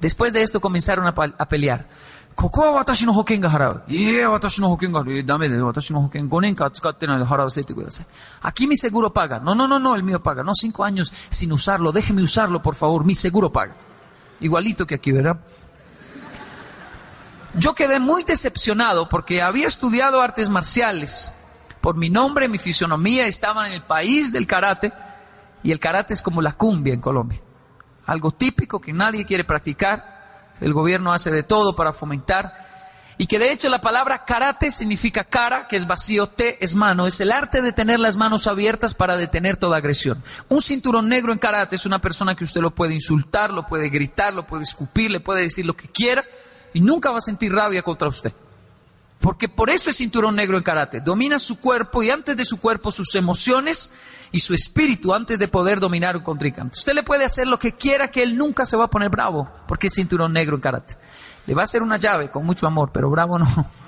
Después 0.00 0.34
de 0.34 0.42
esto 0.42 0.60
comenzaron 0.60 1.06
a 1.06 1.48
pelear. 1.48 1.88
Aquí 8.42 8.66
mi 8.66 8.76
seguro 8.76 9.10
paga. 9.10 9.40
No, 9.40 9.54
no, 9.54 9.66
no, 9.66 9.78
no, 9.78 9.96
el 9.96 10.02
mío 10.02 10.22
paga. 10.22 10.42
No, 10.42 10.54
cinco 10.54 10.84
años 10.84 11.12
sin 11.30 11.50
usarlo. 11.50 11.92
Déjeme 11.92 12.22
usarlo, 12.22 12.60
por 12.60 12.74
favor. 12.74 13.06
Mi 13.06 13.14
seguro 13.14 13.50
paga. 13.50 13.74
Igualito 14.40 14.86
que 14.86 14.96
aquí, 14.96 15.12
¿verdad? 15.12 15.40
Yo 17.54 17.74
quedé 17.74 18.00
muy 18.00 18.22
decepcionado 18.22 19.08
porque 19.08 19.40
había 19.40 19.66
estudiado 19.66 20.20
artes 20.20 20.50
marciales. 20.50 21.32
Por 21.80 21.96
mi 21.96 22.10
nombre, 22.10 22.50
mi 22.50 22.58
fisionomía, 22.58 23.26
estaba 23.26 23.66
en 23.66 23.72
el 23.72 23.82
país 23.84 24.30
del 24.30 24.46
karate. 24.46 24.92
Y 25.62 25.72
el 25.72 25.80
karate 25.80 26.12
es 26.12 26.20
como 26.20 26.42
la 26.42 26.52
cumbia 26.52 26.92
en 26.92 27.00
Colombia. 27.00 27.40
Algo 28.04 28.30
típico 28.30 28.78
que 28.78 28.92
nadie 28.92 29.24
quiere 29.24 29.44
practicar 29.44 30.15
el 30.60 30.72
gobierno 30.72 31.12
hace 31.12 31.30
de 31.30 31.42
todo 31.42 31.76
para 31.76 31.92
fomentar. 31.92 32.66
Y 33.18 33.26
que 33.26 33.38
de 33.38 33.50
hecho 33.50 33.70
la 33.70 33.80
palabra 33.80 34.24
karate 34.26 34.70
significa 34.70 35.24
cara, 35.24 35.66
que 35.68 35.76
es 35.76 35.86
vacío, 35.86 36.26
te 36.26 36.62
es 36.62 36.74
mano. 36.74 37.06
Es 37.06 37.20
el 37.20 37.32
arte 37.32 37.62
de 37.62 37.72
tener 37.72 37.98
las 37.98 38.16
manos 38.16 38.46
abiertas 38.46 38.92
para 38.92 39.16
detener 39.16 39.56
toda 39.56 39.78
agresión. 39.78 40.22
Un 40.48 40.60
cinturón 40.60 41.08
negro 41.08 41.32
en 41.32 41.38
karate 41.38 41.76
es 41.76 41.86
una 41.86 41.98
persona 41.98 42.34
que 42.34 42.44
usted 42.44 42.60
lo 42.60 42.74
puede 42.74 42.92
insultar, 42.92 43.52
lo 43.52 43.66
puede 43.66 43.88
gritar, 43.88 44.34
lo 44.34 44.46
puede 44.46 44.64
escupir, 44.64 45.10
le 45.10 45.20
puede 45.20 45.42
decir 45.42 45.64
lo 45.64 45.74
que 45.74 45.88
quiera 45.88 46.24
y 46.74 46.80
nunca 46.80 47.10
va 47.10 47.18
a 47.18 47.22
sentir 47.22 47.54
rabia 47.54 47.82
contra 47.82 48.08
usted. 48.08 48.34
Porque 49.18 49.48
por 49.48 49.70
eso 49.70 49.88
es 49.88 49.96
cinturón 49.96 50.36
negro 50.36 50.58
en 50.58 50.62
karate. 50.62 51.00
Domina 51.00 51.38
su 51.38 51.58
cuerpo 51.58 52.02
y 52.02 52.10
antes 52.10 52.36
de 52.36 52.44
su 52.44 52.58
cuerpo 52.58 52.92
sus 52.92 53.14
emociones 53.14 53.90
y 54.32 54.40
su 54.40 54.54
espíritu 54.54 55.14
antes 55.14 55.38
de 55.38 55.48
poder 55.48 55.80
dominar 55.80 56.16
un 56.16 56.22
contrincante. 56.22 56.78
Usted 56.78 56.94
le 56.94 57.02
puede 57.02 57.24
hacer 57.24 57.46
lo 57.46 57.58
que 57.58 57.72
quiera 57.72 58.10
que 58.10 58.22
él 58.22 58.36
nunca 58.36 58.66
se 58.66 58.76
va 58.76 58.84
a 58.84 58.90
poner 58.90 59.08
bravo 59.08 59.48
porque 59.66 59.86
es 59.88 59.94
cinturón 59.94 60.32
negro 60.32 60.56
en 60.56 60.62
karate. 60.62 60.96
Le 61.46 61.54
va 61.54 61.62
a 61.62 61.64
hacer 61.64 61.82
una 61.82 61.96
llave 61.96 62.30
con 62.30 62.44
mucho 62.44 62.66
amor, 62.66 62.90
pero 62.92 63.10
bravo 63.10 63.38
no. 63.38 63.46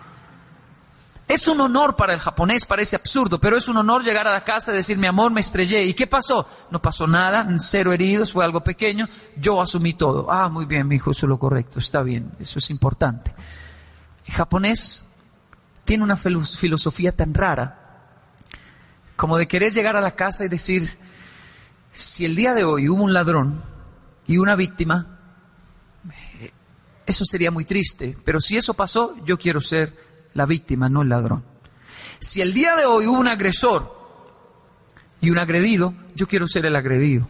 Es 1.29 1.47
un 1.47 1.61
honor 1.61 1.95
para 1.95 2.15
el 2.15 2.21
japonés, 2.21 2.65
parece 2.65 2.97
absurdo, 2.97 3.39
pero 3.39 3.59
es 3.59 3.69
un 3.69 3.77
honor 3.77 4.03
llegar 4.03 4.27
a 4.27 4.33
la 4.33 4.45
casa 4.45 4.73
y 4.73 4.77
decir, 4.77 4.97
mi 4.97 5.07
amor, 5.07 5.31
me 5.31 5.43
estrellé. 5.43 5.85
¿Y 5.85 5.93
qué 5.93 6.07
pasó? 6.07 6.49
No 6.71 6.81
pasó 6.81 7.07
nada, 7.07 7.47
cero 7.59 7.93
heridos, 7.93 8.33
fue 8.33 8.47
algo 8.47 8.65
pequeño, 8.65 9.07
yo 9.37 9.61
asumí 9.61 9.93
todo. 9.93 10.33
Ah, 10.33 10.49
muy 10.49 10.65
bien, 10.65 10.89
mi 10.89 10.95
hijo, 10.95 11.11
eso 11.11 11.27
es 11.27 11.29
lo 11.29 11.39
correcto, 11.39 11.81
está 11.81 12.03
bien, 12.03 12.33
eso 12.41 12.59
es 12.59 12.71
importante. 12.71 13.35
El 14.27 14.33
japonés 14.33 15.05
tiene 15.85 16.03
una 16.03 16.17
filosofía 16.17 17.13
tan 17.15 17.35
rara 17.35 17.88
como 19.19 19.37
de 19.37 19.49
querer 19.49 19.73
llegar 19.73 19.97
a 19.97 20.01
la 20.01 20.15
casa 20.15 20.45
y 20.45 20.49
decir, 20.49 20.89
si 21.93 22.25
el 22.25 22.37
día 22.37 22.55
de 22.55 22.63
hoy 22.63 22.89
hubo 22.89 23.03
un 23.03 23.13
ladrón 23.13 23.65
y 24.29 24.39
una 24.39 24.55
víctima, 24.55 25.19
eso 27.05 27.25
sería 27.25 27.51
muy 27.51 27.65
triste, 27.65 28.17
pero 28.25 28.41
si 28.41 28.57
eso 28.57 28.75
pasó, 28.75 29.17
yo 29.25 29.37
quiero 29.37 29.61
ser 29.61 29.93
la 30.35 30.47
víctima, 30.47 30.89
no 30.89 31.03
el 31.03 31.09
ladrón. 31.09 31.43
Si 32.21 32.41
el 32.41 32.55
día 32.55 32.77
de 32.77 32.85
hoy 32.85 33.09
hubo 33.09 33.19
un 33.19 33.27
agresor 33.27 33.93
y 35.21 35.31
un 35.31 35.39
agredido, 35.39 35.95
yo 36.15 36.29
quiero 36.29 36.47
ser 36.47 36.67
el 36.67 36.77
agredido. 36.77 37.27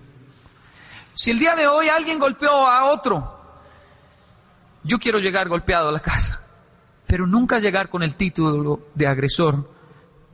Si 1.14 1.30
el 1.30 1.38
día 1.38 1.57
de 1.57 1.68
hoy 1.68 1.88
alguien 1.88 2.18
golpeó 2.18 2.68
a 2.68 2.85
otro, 2.92 3.35
yo 4.85 4.99
quiero 4.99 5.21
llegar 5.21 5.49
golpeado 5.49 5.88
a 5.88 5.92
la 5.92 6.00
casa, 6.00 6.42
pero 7.07 7.26
nunca 7.26 7.61
llegar 7.61 7.88
con 7.88 8.02
el 8.02 8.14
título 8.14 8.88
de 8.95 9.07
agresor, 9.07 9.73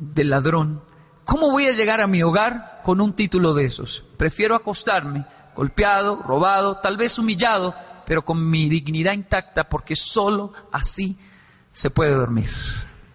de 0.00 0.24
ladrón, 0.24 0.82
¿Cómo 1.24 1.50
voy 1.50 1.66
a 1.66 1.72
llegar 1.72 2.00
a 2.00 2.06
mi 2.06 2.22
hogar 2.22 2.80
con 2.84 3.00
un 3.00 3.14
título 3.14 3.54
de 3.54 3.66
esos? 3.66 4.04
Prefiero 4.16 4.54
acostarme, 4.54 5.26
golpeado, 5.56 6.22
robado, 6.22 6.78
tal 6.78 6.96
vez 6.96 7.18
humillado, 7.18 7.74
pero 8.06 8.24
con 8.24 8.48
mi 8.48 8.68
dignidad 8.68 9.12
intacta, 9.12 9.68
porque 9.68 9.96
solo 9.96 10.52
así 10.70 11.18
se 11.72 11.90
puede 11.90 12.12
dormir. 12.12 12.50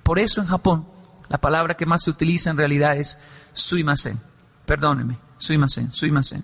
Por 0.03 0.19
eso 0.19 0.41
en 0.41 0.47
Japón 0.47 0.87
la 1.27 1.37
palabra 1.37 1.75
que 1.75 1.85
más 1.85 2.03
se 2.03 2.09
utiliza 2.09 2.49
en 2.49 2.57
realidad 2.57 2.97
es 2.97 3.17
suimasen. 3.53 4.19
Perdóneme, 4.65 5.17
suimasen, 5.37 5.91
suimasen. 5.91 6.43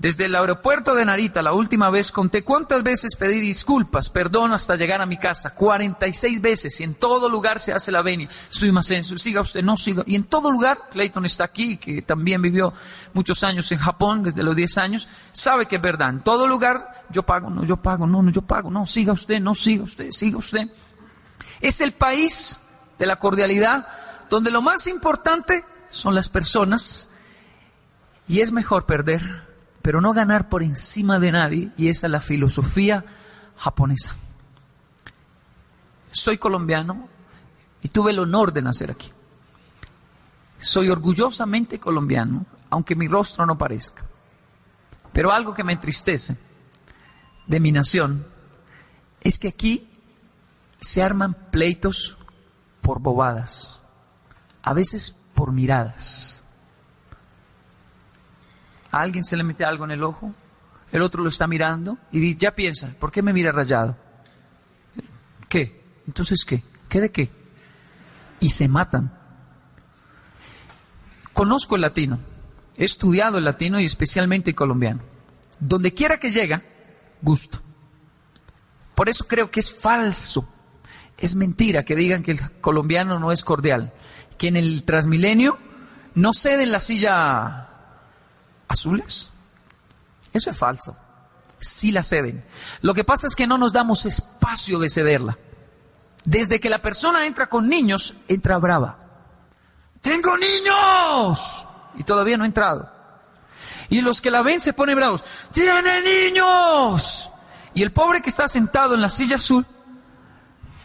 Desde 0.00 0.24
el 0.24 0.34
aeropuerto 0.34 0.94
de 0.94 1.04
Narita, 1.04 1.42
la 1.42 1.52
última 1.52 1.90
vez 1.90 2.10
conté 2.10 2.42
cuántas 2.42 2.82
veces 2.82 3.16
pedí 3.16 3.38
disculpas, 3.38 4.08
perdón 4.08 4.54
hasta 4.54 4.74
llegar 4.74 5.02
a 5.02 5.04
mi 5.04 5.18
casa. 5.18 5.54
46 5.54 6.40
veces 6.40 6.80
y 6.80 6.84
en 6.84 6.94
todo 6.94 7.28
lugar 7.28 7.60
se 7.60 7.74
hace 7.74 7.92
la 7.92 8.00
venia. 8.00 8.26
Suimasen, 8.48 9.04
siga 9.04 9.42
usted, 9.42 9.62
no 9.62 9.76
siga. 9.76 10.02
Y 10.06 10.16
en 10.16 10.24
todo 10.24 10.50
lugar, 10.50 10.88
Clayton 10.90 11.26
está 11.26 11.44
aquí, 11.44 11.76
que 11.76 12.00
también 12.00 12.40
vivió 12.40 12.72
muchos 13.12 13.44
años 13.44 13.70
en 13.72 13.78
Japón, 13.78 14.22
desde 14.22 14.42
los 14.42 14.56
10 14.56 14.78
años, 14.78 15.06
sabe 15.32 15.66
que 15.66 15.76
es 15.76 15.82
verdad. 15.82 16.08
En 16.08 16.20
todo 16.20 16.46
lugar, 16.46 17.04
yo 17.10 17.22
pago, 17.24 17.50
no, 17.50 17.62
yo 17.64 17.76
pago, 17.76 18.06
no, 18.06 18.22
no, 18.22 18.30
yo 18.30 18.40
pago, 18.40 18.70
no, 18.70 18.86
siga 18.86 19.12
usted, 19.12 19.38
no, 19.38 19.54
siga 19.54 19.82
usted, 19.82 20.12
siga 20.12 20.38
usted. 20.38 20.66
Es 21.60 21.82
el 21.82 21.92
país 21.92 22.58
de 22.98 23.04
la 23.04 23.16
cordialidad 23.16 23.86
donde 24.30 24.50
lo 24.50 24.62
más 24.62 24.86
importante 24.86 25.62
son 25.90 26.14
las 26.14 26.30
personas 26.30 27.10
y 28.26 28.40
es 28.40 28.50
mejor 28.50 28.86
perder 28.86 29.49
pero 29.82 30.00
no 30.00 30.12
ganar 30.12 30.48
por 30.48 30.62
encima 30.62 31.18
de 31.18 31.32
nadie, 31.32 31.70
y 31.76 31.88
esa 31.88 32.06
es 32.06 32.10
la 32.10 32.20
filosofía 32.20 33.04
japonesa. 33.56 34.14
Soy 36.12 36.38
colombiano 36.38 37.08
y 37.82 37.88
tuve 37.88 38.10
el 38.10 38.18
honor 38.18 38.52
de 38.52 38.62
nacer 38.62 38.90
aquí. 38.90 39.10
Soy 40.58 40.90
orgullosamente 40.90 41.78
colombiano, 41.78 42.44
aunque 42.68 42.94
mi 42.94 43.08
rostro 43.08 43.46
no 43.46 43.56
parezca. 43.56 44.04
Pero 45.12 45.32
algo 45.32 45.54
que 45.54 45.64
me 45.64 45.72
entristece 45.72 46.36
de 47.46 47.60
mi 47.60 47.72
nación 47.72 48.26
es 49.22 49.38
que 49.38 49.48
aquí 49.48 49.88
se 50.80 51.02
arman 51.02 51.34
pleitos 51.50 52.16
por 52.80 53.00
bobadas, 53.00 53.78
a 54.62 54.72
veces 54.74 55.16
por 55.34 55.52
miradas 55.52 56.39
alguien 58.90 59.24
se 59.24 59.36
le 59.36 59.44
mete 59.44 59.64
algo 59.64 59.84
en 59.84 59.92
el 59.92 60.02
ojo, 60.02 60.34
el 60.92 61.02
otro 61.02 61.22
lo 61.22 61.28
está 61.28 61.46
mirando 61.46 61.98
y 62.10 62.36
ya 62.36 62.54
piensa, 62.54 62.94
¿por 62.98 63.12
qué 63.12 63.22
me 63.22 63.32
mira 63.32 63.52
rayado? 63.52 63.96
¿Qué? 65.48 65.82
Entonces, 66.06 66.44
¿qué? 66.44 66.62
¿Qué 66.88 67.00
de 67.00 67.10
qué? 67.10 67.30
Y 68.40 68.50
se 68.50 68.68
matan. 68.68 69.12
Conozco 71.32 71.76
el 71.76 71.82
latino, 71.82 72.18
he 72.76 72.84
estudiado 72.84 73.38
el 73.38 73.44
latino 73.44 73.80
y 73.80 73.84
especialmente 73.84 74.50
el 74.50 74.56
colombiano. 74.56 75.02
Donde 75.60 75.94
quiera 75.94 76.18
que 76.18 76.30
llega, 76.30 76.62
gusto. 77.22 77.60
Por 78.94 79.08
eso 79.08 79.26
creo 79.26 79.50
que 79.50 79.60
es 79.60 79.72
falso, 79.72 80.48
es 81.16 81.36
mentira 81.36 81.84
que 81.84 81.94
digan 81.94 82.22
que 82.22 82.32
el 82.32 82.50
colombiano 82.60 83.18
no 83.18 83.30
es 83.30 83.44
cordial, 83.44 83.92
que 84.36 84.48
en 84.48 84.56
el 84.56 84.84
transmilenio 84.84 85.58
no 86.14 86.34
ceden 86.34 86.72
la 86.72 86.80
silla 86.80 87.69
azules. 88.70 89.30
Eso 90.32 90.50
es 90.50 90.56
falso. 90.56 90.96
Sí 91.60 91.92
la 91.92 92.02
ceden. 92.02 92.44
Lo 92.80 92.94
que 92.94 93.04
pasa 93.04 93.26
es 93.26 93.34
que 93.34 93.46
no 93.46 93.58
nos 93.58 93.72
damos 93.72 94.06
espacio 94.06 94.78
de 94.78 94.88
cederla. 94.88 95.36
Desde 96.24 96.60
que 96.60 96.70
la 96.70 96.80
persona 96.80 97.26
entra 97.26 97.48
con 97.48 97.66
niños, 97.66 98.14
entra 98.28 98.58
brava. 98.58 98.98
Tengo 100.00 100.36
niños. 100.36 101.66
Y 101.96 102.04
todavía 102.04 102.36
no 102.36 102.44
ha 102.44 102.46
entrado. 102.46 102.90
Y 103.88 104.00
los 104.00 104.20
que 104.20 104.30
la 104.30 104.42
ven 104.42 104.60
se 104.60 104.72
ponen 104.72 104.96
bravos. 104.96 105.24
Tiene 105.52 106.00
niños. 106.00 107.28
Y 107.74 107.82
el 107.82 107.92
pobre 107.92 108.22
que 108.22 108.30
está 108.30 108.48
sentado 108.48 108.94
en 108.94 109.02
la 109.02 109.08
silla 109.08 109.36
azul 109.36 109.66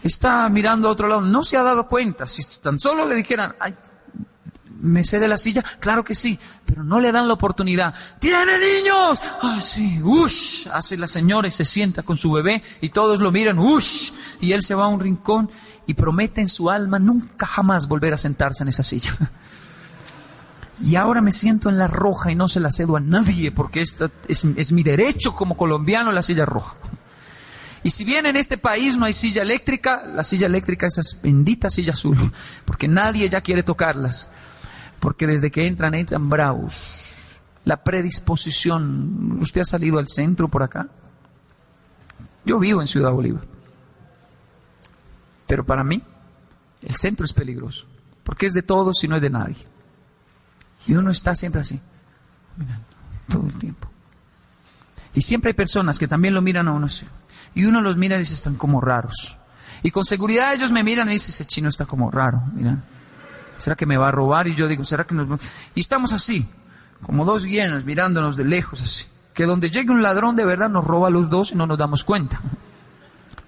está 0.02 0.48
mirando 0.48 0.88
a 0.88 0.92
otro 0.92 1.06
lado. 1.06 1.20
No 1.20 1.44
se 1.44 1.56
ha 1.56 1.62
dado 1.62 1.86
cuenta. 1.86 2.26
Si 2.26 2.42
tan 2.60 2.80
solo 2.80 3.04
le 3.04 3.14
dijeran, 3.14 3.54
ay, 3.60 3.76
¿Me 4.80 5.04
cede 5.04 5.26
la 5.26 5.38
silla? 5.38 5.62
Claro 5.80 6.04
que 6.04 6.14
sí, 6.14 6.38
pero 6.64 6.84
no 6.84 7.00
le 7.00 7.10
dan 7.10 7.28
la 7.28 7.34
oportunidad. 7.34 7.94
¡Tiene 8.18 8.58
niños! 8.58 9.18
¡Ay, 9.40 9.62
sí! 9.62 10.00
¡Ush! 10.02 10.68
Hace 10.70 10.96
la 10.96 11.08
señora 11.08 11.48
y 11.48 11.50
se 11.50 11.64
sienta 11.64 12.02
con 12.02 12.16
su 12.16 12.30
bebé 12.32 12.62
y 12.80 12.90
todos 12.90 13.20
lo 13.20 13.32
miran. 13.32 13.58
¡Ush! 13.58 14.12
Y 14.40 14.52
él 14.52 14.62
se 14.62 14.74
va 14.74 14.84
a 14.84 14.88
un 14.88 15.00
rincón 15.00 15.50
y 15.86 15.94
promete 15.94 16.40
en 16.40 16.48
su 16.48 16.68
alma 16.70 16.98
nunca 16.98 17.46
jamás 17.46 17.88
volver 17.88 18.12
a 18.12 18.18
sentarse 18.18 18.64
en 18.64 18.68
esa 18.68 18.82
silla. 18.82 19.16
Y 20.78 20.96
ahora 20.96 21.22
me 21.22 21.32
siento 21.32 21.70
en 21.70 21.78
la 21.78 21.86
roja 21.86 22.30
y 22.30 22.34
no 22.34 22.48
se 22.48 22.60
la 22.60 22.70
cedo 22.70 22.96
a 22.96 23.00
nadie 23.00 23.50
porque 23.50 23.80
esta 23.80 24.10
es, 24.28 24.44
es 24.44 24.72
mi 24.72 24.82
derecho 24.82 25.34
como 25.34 25.56
colombiano 25.56 26.12
la 26.12 26.20
silla 26.20 26.44
roja. 26.44 26.76
Y 27.82 27.88
si 27.88 28.04
bien 28.04 28.26
en 28.26 28.36
este 28.36 28.58
país 28.58 28.96
no 28.98 29.06
hay 29.06 29.14
silla 29.14 29.40
eléctrica, 29.40 30.02
la 30.04 30.22
silla 30.22 30.46
eléctrica 30.46 30.86
es 30.86 30.98
esa 30.98 31.16
bendita 31.22 31.70
silla 31.70 31.92
azul, 31.92 32.30
porque 32.66 32.88
nadie 32.88 33.28
ya 33.30 33.40
quiere 33.40 33.62
tocarlas 33.62 34.28
porque 35.00 35.26
desde 35.26 35.50
que 35.50 35.66
entran, 35.66 35.94
entran 35.94 36.28
bravos. 36.28 37.02
La 37.64 37.82
predisposición, 37.82 39.38
¿usted 39.40 39.62
ha 39.62 39.64
salido 39.64 39.98
al 39.98 40.08
centro 40.08 40.48
por 40.48 40.62
acá? 40.62 40.88
Yo 42.44 42.58
vivo 42.58 42.80
en 42.80 42.86
Ciudad 42.86 43.10
Bolívar. 43.10 43.44
Pero 45.46 45.64
para 45.64 45.82
mí, 45.84 46.02
el 46.82 46.96
centro 46.96 47.24
es 47.24 47.32
peligroso, 47.32 47.86
porque 48.22 48.46
es 48.46 48.52
de 48.52 48.62
todos 48.62 49.02
y 49.02 49.08
no 49.08 49.16
es 49.16 49.22
de 49.22 49.30
nadie. 49.30 49.56
Y 50.86 50.94
uno 50.94 51.10
está 51.10 51.34
siempre 51.34 51.60
así, 51.60 51.80
mirando, 52.56 52.86
todo 53.28 53.46
el 53.46 53.54
tiempo. 53.58 53.88
Y 55.14 55.22
siempre 55.22 55.50
hay 55.50 55.54
personas 55.54 55.98
que 55.98 56.06
también 56.06 56.34
lo 56.34 56.42
miran 56.42 56.68
a 56.68 56.72
uno. 56.72 56.86
Y 57.54 57.64
uno 57.64 57.80
los 57.80 57.96
mira 57.96 58.16
y 58.16 58.20
dice, 58.20 58.34
están 58.34 58.54
como 58.56 58.80
raros. 58.80 59.38
Y 59.82 59.90
con 59.90 60.04
seguridad 60.04 60.54
ellos 60.54 60.70
me 60.70 60.84
miran 60.84 61.08
y 61.08 61.12
dicen, 61.12 61.30
ese 61.30 61.44
chino 61.46 61.68
está 61.68 61.86
como 61.86 62.10
raro, 62.10 62.42
miran. 62.54 62.84
¿Será 63.58 63.76
que 63.76 63.86
me 63.86 63.96
va 63.96 64.08
a 64.08 64.12
robar? 64.12 64.48
Y 64.48 64.54
yo 64.54 64.68
digo, 64.68 64.84
¿será 64.84 65.04
que 65.04 65.14
nos 65.14 65.40
Y 65.74 65.80
estamos 65.80 66.12
así, 66.12 66.46
como 67.02 67.24
dos 67.24 67.44
hienas 67.44 67.84
mirándonos 67.84 68.36
de 68.36 68.44
lejos 68.44 68.82
así. 68.82 69.06
Que 69.34 69.44
donde 69.44 69.70
llegue 69.70 69.90
un 69.90 70.02
ladrón 70.02 70.36
de 70.36 70.46
verdad 70.46 70.70
nos 70.70 70.84
roba 70.84 71.08
a 71.08 71.10
los 71.10 71.28
dos 71.28 71.52
y 71.52 71.56
no 71.56 71.66
nos 71.66 71.78
damos 71.78 72.04
cuenta. 72.04 72.40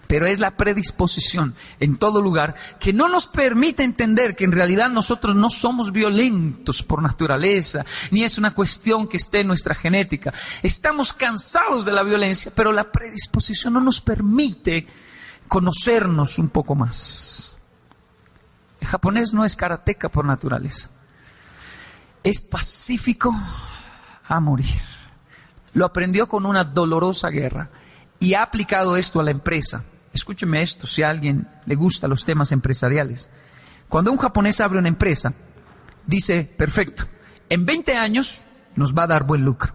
Pero 0.07 0.27
es 0.27 0.39
la 0.39 0.57
predisposición 0.57 1.55
en 1.81 1.99
todo 1.99 2.23
lugar 2.23 2.55
que 2.81 2.95
no 2.95 3.09
nos 3.09 3.27
permite 3.27 3.85
entender 3.85 4.35
que 4.35 4.45
en 4.45 4.53
realidad 4.53 4.89
nosotros 4.89 5.37
no 5.37 5.51
somos 5.51 5.93
violentos 5.93 6.83
por 6.83 7.03
naturaleza, 7.03 7.85
ni 8.11 8.25
es 8.25 8.39
una 8.39 8.55
cuestión 8.55 9.07
que 9.07 9.19
esté 9.19 9.41
en 9.41 9.49
nuestra 9.49 9.75
genética. 9.75 10.33
Estamos 10.63 11.13
cansados 11.13 11.85
de 11.85 11.93
la 11.93 12.03
violencia, 12.03 12.51
pero 12.55 12.73
la 12.73 12.91
predisposición 12.91 13.75
no 13.75 13.81
nos 13.81 14.01
permite 14.01 14.87
conocernos 15.47 16.39
un 16.39 16.49
poco 16.49 16.75
más. 16.75 17.48
El 18.81 18.89
japonés 18.89 19.33
no 19.33 19.45
es 19.45 19.57
karateca 19.57 20.09
por 20.09 20.25
naturaleza. 20.25 20.91
Es 22.23 22.41
pacífico 22.41 23.35
a 24.27 24.41
morir. 24.41 24.81
Lo 25.73 25.87
aprendió 25.87 26.29
con 26.29 26.47
una 26.47 26.65
dolorosa 26.65 27.29
guerra 27.29 27.71
y 28.19 28.35
ha 28.35 28.43
aplicado 28.43 28.97
esto 28.97 29.21
a 29.21 29.25
la 29.25 29.31
empresa. 29.31 29.85
Escúcheme 30.13 30.63
esto, 30.63 30.87
si 30.87 31.03
a 31.03 31.11
alguien 31.11 31.47
le 31.67 31.75
gustan 31.75 32.11
los 32.11 32.25
temas 32.25 32.53
empresariales. 32.53 33.29
Cuando 33.89 34.13
un 34.13 34.19
japonés 34.19 34.61
abre 34.61 34.79
una 34.79 34.89
empresa, 34.89 35.33
dice, 36.07 36.45
perfecto, 36.57 37.05
en 37.49 37.65
20 37.65 37.97
años 37.97 38.43
nos 38.75 38.95
va 38.97 39.05
a 39.05 39.09
dar 39.09 39.25
buen 39.25 39.45
lucro. 39.45 39.75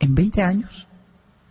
¿En 0.00 0.14
20 0.14 0.42
años? 0.42 0.88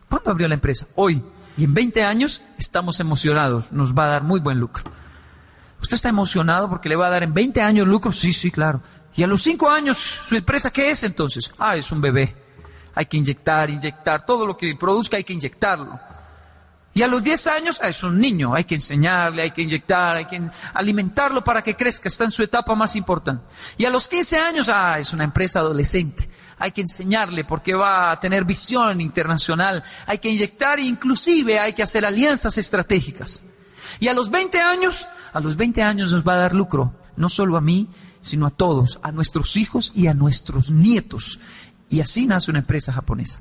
¿Cuándo 0.09 0.31
abrió 0.31 0.47
la 0.47 0.55
empresa? 0.55 0.87
Hoy. 0.95 1.23
Y 1.57 1.63
en 1.63 1.73
20 1.73 2.03
años 2.03 2.43
estamos 2.57 2.99
emocionados, 2.99 3.71
nos 3.71 3.95
va 3.95 4.05
a 4.05 4.09
dar 4.09 4.23
muy 4.23 4.39
buen 4.39 4.59
lucro. 4.59 4.83
¿Usted 5.87 5.95
está 5.95 6.09
emocionado 6.09 6.69
porque 6.69 6.89
le 6.89 6.97
va 6.97 7.07
a 7.07 7.09
dar 7.09 7.23
en 7.23 7.33
20 7.33 7.61
años 7.61 7.87
lucro? 7.87 8.11
Sí, 8.11 8.33
sí, 8.33 8.51
claro. 8.51 8.81
Y 9.15 9.23
a 9.23 9.27
los 9.27 9.41
5 9.41 9.69
años, 9.69 9.97
¿su 9.97 10.35
empresa 10.35 10.69
qué 10.69 10.91
es 10.91 11.01
entonces? 11.03 11.49
Ah, 11.57 11.77
es 11.77 11.93
un 11.93 12.01
bebé. 12.01 12.35
Hay 12.93 13.05
que 13.05 13.15
inyectar, 13.15 13.69
inyectar, 13.69 14.25
todo 14.25 14.45
lo 14.45 14.57
que 14.57 14.75
produzca 14.75 15.15
hay 15.15 15.23
que 15.23 15.31
inyectarlo. 15.31 15.97
Y 16.93 17.03
a 17.03 17.07
los 17.07 17.23
10 17.23 17.47
años 17.47 17.79
ah, 17.81 17.87
es 17.87 18.03
un 18.03 18.19
niño, 18.19 18.53
hay 18.53 18.65
que 18.65 18.75
enseñarle, 18.75 19.43
hay 19.43 19.51
que 19.51 19.61
inyectar, 19.61 20.17
hay 20.17 20.25
que 20.25 20.41
alimentarlo 20.73 21.41
para 21.41 21.61
que 21.61 21.77
crezca, 21.77 22.09
está 22.09 22.25
en 22.25 22.31
su 22.31 22.43
etapa 22.43 22.75
más 22.75 22.97
importante. 22.97 23.45
Y 23.77 23.85
a 23.85 23.89
los 23.89 24.09
15 24.09 24.39
años, 24.39 24.67
ah, 24.67 24.99
es 24.99 25.13
una 25.13 25.23
empresa 25.23 25.61
adolescente, 25.61 26.29
hay 26.59 26.73
que 26.73 26.81
enseñarle 26.81 27.45
porque 27.45 27.73
va 27.75 28.11
a 28.11 28.19
tener 28.19 28.43
visión 28.43 28.99
internacional, 28.99 29.81
hay 30.05 30.17
que 30.17 30.27
inyectar 30.27 30.79
e 30.79 30.83
inclusive 30.83 31.57
hay 31.57 31.71
que 31.71 31.83
hacer 31.83 32.05
alianzas 32.05 32.57
estratégicas. 32.57 33.41
Y 33.99 34.07
a 34.07 34.13
los 34.13 34.29
20 34.29 34.59
años, 34.59 35.07
a 35.33 35.39
los 35.39 35.57
20 35.57 35.81
años 35.81 36.11
nos 36.11 36.27
va 36.27 36.33
a 36.33 36.37
dar 36.37 36.55
lucro, 36.55 36.93
no 37.15 37.29
solo 37.29 37.57
a 37.57 37.61
mí, 37.61 37.89
sino 38.21 38.45
a 38.45 38.51
todos, 38.51 38.99
a 39.01 39.11
nuestros 39.11 39.55
hijos 39.57 39.91
y 39.95 40.07
a 40.07 40.13
nuestros 40.13 40.71
nietos. 40.71 41.39
Y 41.89 42.01
así 42.01 42.27
nace 42.27 42.51
una 42.51 42.59
empresa 42.59 42.91
japonesa. 42.93 43.39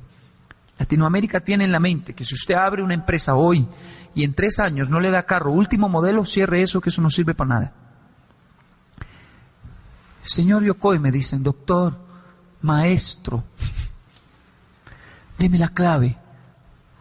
Latinoamérica 0.79 1.41
tiene 1.41 1.65
en 1.65 1.73
la 1.73 1.81
mente 1.81 2.15
que 2.15 2.25
si 2.25 2.35
usted 2.35 2.55
abre 2.55 2.83
una 2.83 2.95
empresa 2.95 3.35
hoy 3.35 3.67
y 4.15 4.25
en 4.25 4.35
tres 4.35 4.59
años 4.61 4.91
no 4.91 5.01
le 5.01 5.11
da 5.11 5.25
carro 5.25 5.53
último 5.53 5.89
modelo, 5.89 6.25
cierre 6.25 6.63
eso, 6.63 6.81
que 6.81 6.91
eso 6.91 7.03
no 7.03 7.11
sirve 7.11 7.35
para 7.35 7.49
nada. 7.49 7.73
Señor 10.23 10.65
Yokoi, 10.65 10.99
me 10.99 11.13
dicen, 11.13 11.43
doctor, 11.43 11.97
maestro, 12.63 13.45
deme 15.39 15.59
la 15.59 15.69
clave. 15.69 16.19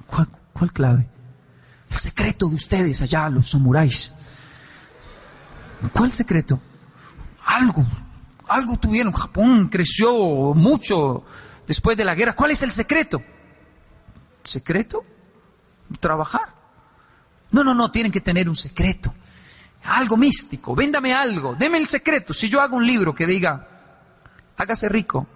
¿Cuál, 0.08 0.28
¿Cuál, 0.54 0.72
clave? 0.72 1.10
El 1.96 2.02
secreto 2.02 2.50
de 2.50 2.56
ustedes 2.56 3.02
allá, 3.02 3.30
los 3.30 3.52
samuráis. 3.52 4.12
¿Cuál 5.94 6.12
secreto? 6.12 6.60
Algo, 7.46 7.86
algo 8.50 8.76
tuvieron. 8.76 9.14
Japón 9.14 9.70
creció 9.70 10.14
mucho 10.54 11.24
después 11.66 11.96
de 11.96 12.04
la 12.04 12.14
guerra. 12.14 12.36
¿Cuál 12.36 12.52
es 12.52 12.64
el 12.64 12.72
secreto? 12.72 13.24
¿Secreto? 14.44 15.06
Trabajar. 16.02 16.54
No, 17.52 17.64
no, 17.64 17.74
no, 17.74 17.90
tienen 17.90 18.12
que 18.12 18.20
tener 18.20 18.50
un 18.50 18.58
secreto. 18.58 19.14
Algo 19.86 20.18
místico. 20.18 20.76
Véndame 20.76 21.14
algo. 21.14 21.56
Deme 21.56 21.78
el 21.78 21.88
secreto. 21.88 22.34
Si 22.34 22.50
yo 22.50 22.60
hago 22.60 22.76
un 22.76 22.86
libro 22.86 23.16
que 23.16 23.26
diga, 23.26 23.70
hágase 24.58 24.90
rico 24.90 25.28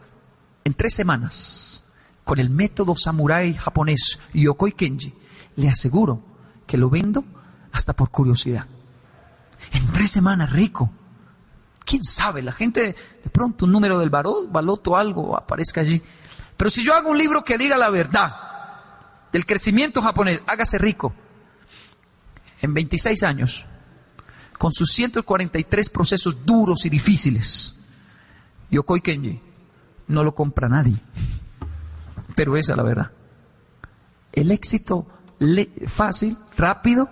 en 0.65 0.73
tres 0.73 0.93
semanas 0.93 1.85
con 2.25 2.37
el 2.37 2.49
método 2.49 2.97
samurái 2.97 3.53
japonés 3.53 4.19
Yokoi 4.33 4.73
Kenji, 4.73 5.13
le 5.55 5.69
aseguro 5.69 6.28
que 6.69 6.77
lo 6.77 6.87
vendo 6.87 7.25
hasta 7.71 7.95
por 7.95 8.11
curiosidad. 8.11 8.67
En 9.71 9.91
tres 9.91 10.11
semanas 10.11 10.51
rico. 10.51 10.91
¿Quién 11.83 12.03
sabe? 12.03 12.43
La 12.43 12.51
gente, 12.51 12.95
de 13.23 13.29
pronto 13.31 13.65
un 13.65 13.71
número 13.71 13.97
del 13.97 14.11
baloto, 14.11 14.95
algo 14.95 15.35
aparezca 15.35 15.81
allí. 15.81 15.99
Pero 16.55 16.69
si 16.69 16.83
yo 16.83 16.93
hago 16.93 17.09
un 17.09 17.17
libro 17.17 17.43
que 17.43 17.57
diga 17.57 17.75
la 17.75 17.89
verdad, 17.89 18.35
del 19.33 19.47
crecimiento 19.47 19.99
japonés, 20.03 20.43
hágase 20.45 20.77
rico. 20.77 21.11
En 22.61 22.75
26 22.75 23.23
años, 23.23 23.65
con 24.59 24.71
sus 24.71 24.91
143 24.91 25.89
procesos 25.89 26.45
duros 26.45 26.85
y 26.85 26.89
difíciles, 26.89 27.73
Yokoi 28.69 29.01
Kenji 29.01 29.41
no 30.07 30.23
lo 30.23 30.35
compra 30.35 30.69
nadie. 30.69 30.97
Pero 32.35 32.55
esa 32.55 32.73
es 32.73 32.77
la 32.77 32.83
verdad. 32.83 33.11
El 34.31 34.51
éxito 34.51 35.07
fácil, 35.87 36.37
rápido, 36.57 37.09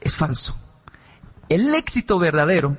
es 0.00 0.14
falso. 0.16 0.56
El 1.48 1.74
éxito 1.74 2.18
verdadero 2.18 2.76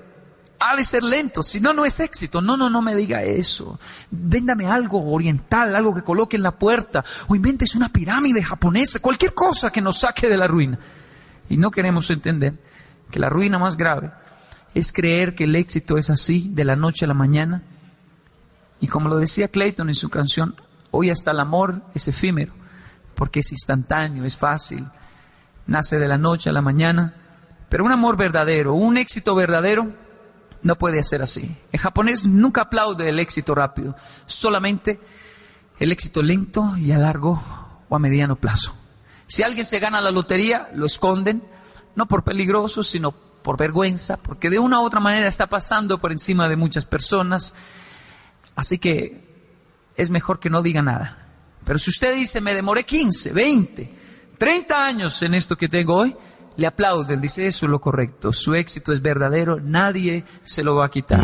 ha 0.59 0.75
de 0.75 0.85
ser 0.85 1.03
lento, 1.03 1.43
si 1.43 1.59
no, 1.59 1.73
no 1.73 1.85
es 1.85 1.99
éxito. 1.99 2.41
No, 2.41 2.57
no, 2.57 2.69
no 2.69 2.81
me 2.81 2.95
diga 2.95 3.23
eso. 3.23 3.79
Véndame 4.09 4.67
algo 4.67 5.11
oriental, 5.11 5.75
algo 5.75 5.93
que 5.93 6.03
coloque 6.03 6.37
en 6.37 6.43
la 6.43 6.57
puerta, 6.57 7.03
o 7.27 7.35
inventes 7.35 7.75
una 7.75 7.89
pirámide 7.89 8.43
japonesa, 8.43 8.99
cualquier 8.99 9.33
cosa 9.33 9.71
que 9.71 9.81
nos 9.81 9.99
saque 9.99 10.27
de 10.27 10.37
la 10.37 10.47
ruina. 10.47 10.79
Y 11.49 11.57
no 11.57 11.71
queremos 11.71 12.09
entender 12.09 12.55
que 13.11 13.19
la 13.19 13.29
ruina 13.29 13.59
más 13.59 13.77
grave 13.77 14.11
es 14.73 14.91
creer 14.91 15.35
que 15.35 15.43
el 15.45 15.55
éxito 15.55 15.97
es 15.97 16.09
así, 16.09 16.49
de 16.53 16.65
la 16.65 16.75
noche 16.75 17.05
a 17.05 17.07
la 17.07 17.13
mañana. 17.13 17.63
Y 18.81 18.87
como 18.87 19.09
lo 19.09 19.17
decía 19.17 19.47
Clayton 19.47 19.89
en 19.89 19.95
su 19.95 20.09
canción, 20.09 20.55
hoy 20.91 21.09
hasta 21.09 21.31
el 21.31 21.39
amor 21.39 21.81
es 21.93 22.07
efímero, 22.07 22.53
porque 23.15 23.39
es 23.39 23.51
instantáneo, 23.51 24.23
es 24.25 24.37
fácil, 24.37 24.85
nace 25.67 25.97
de 25.97 26.07
la 26.07 26.17
noche 26.17 26.49
a 26.49 26.53
la 26.53 26.61
mañana. 26.61 27.13
Pero 27.69 27.85
un 27.85 27.91
amor 27.91 28.17
verdadero, 28.17 28.73
un 28.73 28.97
éxito 28.97 29.35
verdadero, 29.35 29.91
no 30.61 30.77
puede 30.77 31.03
ser 31.03 31.21
así. 31.21 31.55
El 31.71 31.79
japonés 31.79 32.25
nunca 32.25 32.61
aplaude 32.61 33.09
el 33.09 33.19
éxito 33.19 33.55
rápido, 33.55 33.95
solamente 34.25 34.99
el 35.79 35.91
éxito 35.91 36.21
lento 36.21 36.77
y 36.77 36.91
a 36.91 36.97
largo 36.97 37.41
o 37.89 37.95
a 37.95 37.99
mediano 37.99 38.35
plazo. 38.35 38.75
Si 39.27 39.43
alguien 39.43 39.65
se 39.65 39.79
gana 39.79 40.01
la 40.01 40.11
lotería, 40.11 40.69
lo 40.73 40.85
esconden, 40.85 41.43
no 41.95 42.07
por 42.07 42.23
peligroso, 42.23 42.83
sino 42.83 43.11
por 43.11 43.57
vergüenza, 43.57 44.17
porque 44.17 44.49
de 44.49 44.59
una 44.59 44.79
u 44.79 44.85
otra 44.85 44.99
manera 44.99 45.27
está 45.27 45.47
pasando 45.47 45.99
por 45.99 46.11
encima 46.11 46.47
de 46.47 46.55
muchas 46.55 46.85
personas. 46.85 47.53
Así 48.55 48.79
que 48.79 49.23
es 49.95 50.09
mejor 50.09 50.39
que 50.39 50.49
no 50.49 50.61
diga 50.61 50.81
nada. 50.81 51.24
Pero 51.65 51.79
si 51.79 51.89
usted 51.89 52.13
dice, 52.15 52.39
me 52.41 52.53
demoré 52.53 52.83
15, 52.83 53.33
20, 53.33 53.89
30 54.37 54.85
años 54.85 55.21
en 55.23 55.33
esto 55.33 55.57
que 55.57 55.67
tengo 55.67 55.95
hoy, 55.95 56.15
le 56.57 56.67
aplauden, 56.67 57.19
dice 57.19 57.47
eso 57.47 57.65
es 57.65 57.69
lo 57.71 57.81
correcto, 57.81 58.31
su 58.31 58.53
éxito 58.53 58.93
es 58.93 59.01
verdadero, 59.01 59.59
nadie 59.59 60.23
se 60.43 60.63
lo 60.63 60.75
va 60.75 60.85
a 60.85 60.91
quitar. 60.91 61.23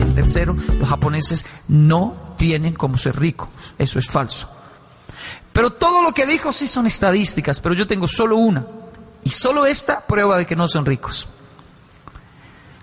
El 0.00 0.14
tercero, 0.14 0.54
los 0.78 0.88
japoneses 0.88 1.46
no 1.68 2.34
tienen 2.36 2.74
como 2.74 2.98
ser 2.98 3.18
ricos, 3.18 3.48
eso 3.78 3.98
es 3.98 4.06
falso. 4.06 4.50
Pero 5.52 5.70
todo 5.70 6.02
lo 6.02 6.12
que 6.12 6.26
dijo 6.26 6.52
sí 6.52 6.68
son 6.68 6.86
estadísticas, 6.86 7.58
pero 7.58 7.74
yo 7.74 7.86
tengo 7.86 8.06
solo 8.06 8.36
una, 8.36 8.66
y 9.24 9.30
solo 9.30 9.66
esta 9.66 10.00
prueba 10.00 10.38
de 10.38 10.46
que 10.46 10.56
no 10.56 10.68
son 10.68 10.86
ricos. 10.86 11.28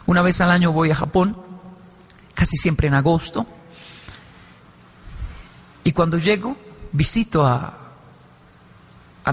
Una 0.06 0.22
vez 0.22 0.40
al 0.42 0.52
año 0.52 0.72
voy 0.72 0.92
a 0.92 0.96
Japón 0.96 1.48
casi 2.38 2.56
siempre 2.56 2.88
en 2.88 2.94
agosto. 2.94 3.48
Y 5.84 5.92
cuando 5.92 6.20
llego, 6.20 6.56
visito 6.92 7.46
a, 7.46 7.74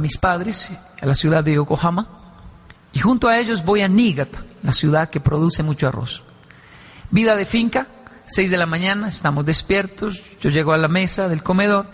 mis 0.00 0.16
padres, 0.16 0.70
a 1.00 1.06
la 1.06 1.14
ciudad 1.14 1.44
de 1.44 1.54
Yokohama, 1.54 2.08
y 2.92 3.00
junto 3.00 3.28
a 3.28 3.38
ellos 3.38 3.62
voy 3.62 3.82
a 3.82 3.88
Niigata, 3.88 4.42
la 4.62 4.72
ciudad 4.72 5.10
que 5.10 5.20
produce 5.20 5.62
mucho 5.62 5.86
arroz. 5.86 6.22
Vida 7.10 7.36
de 7.36 7.44
finca, 7.44 7.86
seis 8.26 8.50
de 8.50 8.56
la 8.56 8.66
mañana, 8.66 9.08
estamos 9.08 9.44
despiertos, 9.44 10.22
yo 10.40 10.48
llego 10.48 10.72
a 10.72 10.78
la 10.78 10.88
mesa 10.88 11.28
del 11.28 11.42
comedor 11.42 11.86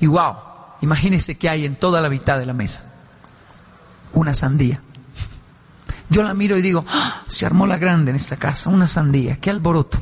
y 0.00 0.06
wow, 0.06 0.34
imagínense 0.80 1.36
qué 1.36 1.50
hay 1.50 1.66
en 1.66 1.76
toda 1.76 2.00
la 2.00 2.08
mitad 2.08 2.38
de 2.38 2.46
la 2.46 2.54
mesa. 2.54 2.87
Una 4.12 4.34
sandía. 4.34 4.80
Yo 6.10 6.22
la 6.22 6.34
miro 6.34 6.56
y 6.56 6.62
digo, 6.62 6.84
¡Ah! 6.88 7.22
se 7.26 7.44
armó 7.44 7.66
la 7.66 7.76
grande 7.76 8.10
en 8.10 8.16
esta 8.16 8.36
casa, 8.36 8.70
una 8.70 8.86
sandía, 8.86 9.36
qué 9.36 9.50
alboroto. 9.50 10.00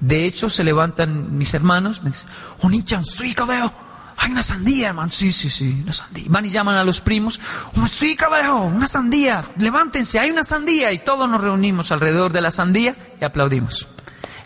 De 0.00 0.24
hecho, 0.24 0.48
se 0.48 0.62
levantan 0.62 1.36
mis 1.36 1.52
hermanos, 1.54 2.02
me 2.02 2.10
dicen, 2.10 2.28
Onichan, 2.62 3.04
soy 3.04 3.34
cabello, 3.34 3.72
hay 4.20 4.32
una 4.32 4.42
sandía, 4.42 4.88
hermano. 4.88 5.10
Sí, 5.10 5.30
sí, 5.32 5.48
sí, 5.48 5.80
una 5.82 5.92
sandía. 5.92 6.24
Van 6.28 6.44
y 6.44 6.50
llaman 6.50 6.76
a 6.76 6.84
los 6.84 7.00
primos, 7.00 7.40
sí, 7.88 8.16
cabello, 8.16 8.62
una 8.62 8.88
sandía, 8.88 9.44
levántense, 9.56 10.18
hay 10.18 10.30
una 10.30 10.42
sandía. 10.42 10.92
Y 10.92 10.98
todos 10.98 11.28
nos 11.28 11.40
reunimos 11.40 11.92
alrededor 11.92 12.32
de 12.32 12.40
la 12.40 12.50
sandía 12.50 12.96
y 13.20 13.24
aplaudimos. 13.24 13.86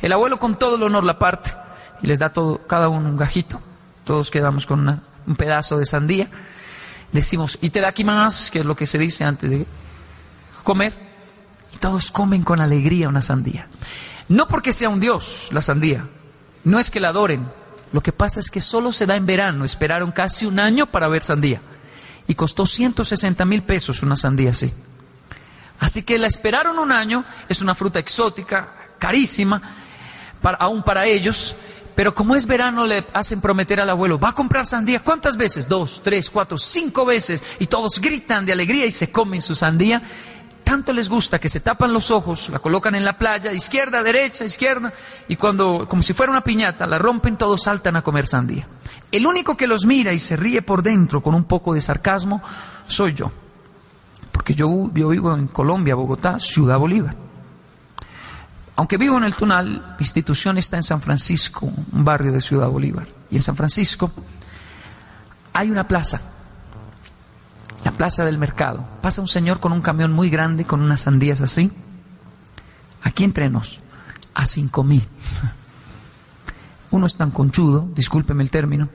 El 0.03 0.13
abuelo 0.13 0.39
con 0.39 0.59
todo 0.59 0.77
el 0.77 0.83
honor 0.83 1.05
la 1.05 1.19
parte 1.19 1.55
y 2.03 2.07
les 2.07 2.19
da 2.19 2.31
todo, 2.31 2.67
cada 2.67 2.89
uno 2.89 3.09
un 3.09 3.17
gajito. 3.17 3.61
Todos 4.05 4.31
quedamos 4.31 4.67
con 4.67 5.01
un 5.27 5.37
pedazo 5.37 5.79
de 5.79 5.87
sandía. 5.87 6.29
Decimos, 7.13 7.59
y 7.61 7.71
te 7.71 7.81
da 7.81 7.89
aquí 7.89 8.05
más, 8.05 8.51
que 8.51 8.61
es 8.61 8.65
lo 8.65 8.75
que 8.75 8.87
se 8.87 8.99
dice 8.99 9.25
antes 9.25 9.51
de 9.51 9.67
comer. 10.63 10.95
Y 11.73 11.77
todos 11.77 12.11
comen 12.11 12.43
con 12.43 12.61
alegría 12.61 13.09
una 13.09 13.23
sandía. 13.23 13.69
No 14.29 14.49
porque 14.49 14.73
sea 14.73 14.89
un 14.89 15.01
dios 15.01 15.49
la 15.53 15.61
sandía, 15.61 16.09
no 16.65 16.79
es 16.79 16.91
que 16.91 17.01
la 17.01 17.09
adoren. 17.09 17.51
Lo 17.93 18.01
que 18.01 18.13
pasa 18.13 18.41
es 18.41 18.51
que 18.51 18.61
solo 18.61 18.93
se 18.93 19.07
da 19.07 19.17
en 19.17 19.27
verano. 19.27 19.65
Esperaron 19.65 20.13
casi 20.13 20.47
un 20.47 20.59
año 20.59 20.87
para 20.87 21.09
ver 21.09 21.23
sandía. 21.23 21.61
Y 22.27 22.35
costó 22.35 22.65
160 22.65 23.45
mil 23.45 23.63
pesos 23.63 24.03
una 24.03 24.17
sandía 24.17 24.51
así. 24.51 24.73
Así 25.81 26.03
que 26.03 26.19
la 26.19 26.29
esperaron 26.29 26.79
un 26.79 26.93
año. 26.93 27.25
Es 27.49 27.61
una 27.61 27.75
fruta 27.75 27.99
exótica, 27.99 28.73
carísima, 28.99 29.61
para, 30.41 30.57
aún 30.57 30.83
para 30.83 31.05
ellos. 31.05 31.55
Pero 31.95 32.15
como 32.15 32.35
es 32.35 32.47
verano, 32.47 32.87
le 32.87 33.07
hacen 33.13 33.41
prometer 33.41 33.81
al 33.81 33.91
abuelo, 33.91 34.19
va 34.19 34.31
a 34.31 34.35
comprar 34.35 34.67
sandía. 34.67 35.01
¿Cuántas 35.01 35.37
veces? 35.37 35.69
Dos, 35.69 36.01
tres, 36.03 36.31
cuatro, 36.31 36.57
cinco 36.57 37.05
veces. 37.05 37.43
Y 37.59 37.67
todos 37.67 38.01
gritan 38.01 38.47
de 38.47 38.53
alegría 38.53 38.87
y 38.87 38.91
se 38.91 39.11
comen 39.11 39.43
su 39.43 39.55
sandía. 39.55 40.03
Tanto 40.65 40.93
les 40.93 41.09
gusta 41.09 41.39
que 41.39 41.49
se 41.49 41.61
tapan 41.61 41.93
los 41.93 42.11
ojos, 42.11 42.49
la 42.49 42.59
colocan 42.59 42.95
en 42.95 43.05
la 43.05 43.19
playa, 43.19 43.53
izquierda, 43.53 44.03
derecha, 44.03 44.45
izquierda, 44.45 44.93
y 45.29 45.37
cuando, 45.37 45.87
como 45.89 46.03
si 46.03 46.15
fuera 46.15 46.31
una 46.31 46.45
piñata, 46.45 46.87
la 46.87 46.99
rompen, 46.99 47.37
todos 47.37 47.65
saltan 47.65 47.97
a 47.97 48.03
comer 48.03 48.27
sandía. 48.27 48.67
El 49.11 49.27
único 49.27 49.57
que 49.57 49.67
los 49.67 49.85
mira 49.85 50.13
y 50.13 50.19
se 50.19 50.37
ríe 50.37 50.63
por 50.63 50.83
dentro 50.83 51.21
con 51.21 51.35
un 51.35 51.45
poco 51.45 51.75
de 51.75 51.81
sarcasmo 51.81 52.41
soy 52.87 53.13
yo. 53.13 53.31
Porque 54.31 54.55
yo, 54.55 54.91
yo 54.95 55.09
vivo 55.09 55.35
en 55.35 55.49
Colombia, 55.49 55.95
Bogotá, 55.95 56.39
Ciudad 56.39 56.79
Bolívar. 56.79 57.32
Aunque 58.77 58.97
vivo 58.97 59.19
en 59.19 59.25
el 59.25 59.35
Tunal, 59.35 59.97
mi 59.99 60.05
institución 60.05 60.59
está 60.59 60.77
en 60.77 60.83
San 60.83 61.01
Francisco, 61.01 61.67
un 61.67 62.05
barrio 62.05 62.33
de 62.33 62.41
Ciudad 62.41 62.69
Bolívar. 62.69 63.07
Y 63.31 63.37
en 63.37 63.43
San 63.43 63.57
Francisco 63.57 64.11
hay 65.53 65.71
una 65.71 65.87
plaza, 65.87 66.21
la 67.85 67.93
plaza 67.93 68.25
del 68.25 68.39
mercado. 68.39 68.85
Pasa 69.03 69.21
un 69.21 69.29
señor 69.29 69.61
con 69.61 69.73
un 69.73 69.83
camión 69.83 70.13
muy 70.13 70.31
grande, 70.31 70.65
con 70.65 70.81
unas 70.81 71.03
sandías 71.03 71.41
así. 71.41 71.71
Aquí 73.03 73.25
entre 73.25 73.51
nos, 73.51 73.81
a 74.35 74.47
cinco 74.47 74.85
mil. 74.85 75.07
Uno 76.91 77.07
es 77.07 77.17
tan 77.17 77.31
conchudo, 77.31 77.89
discúlpeme 77.95 78.43
el 78.43 78.51
término, 78.51 78.89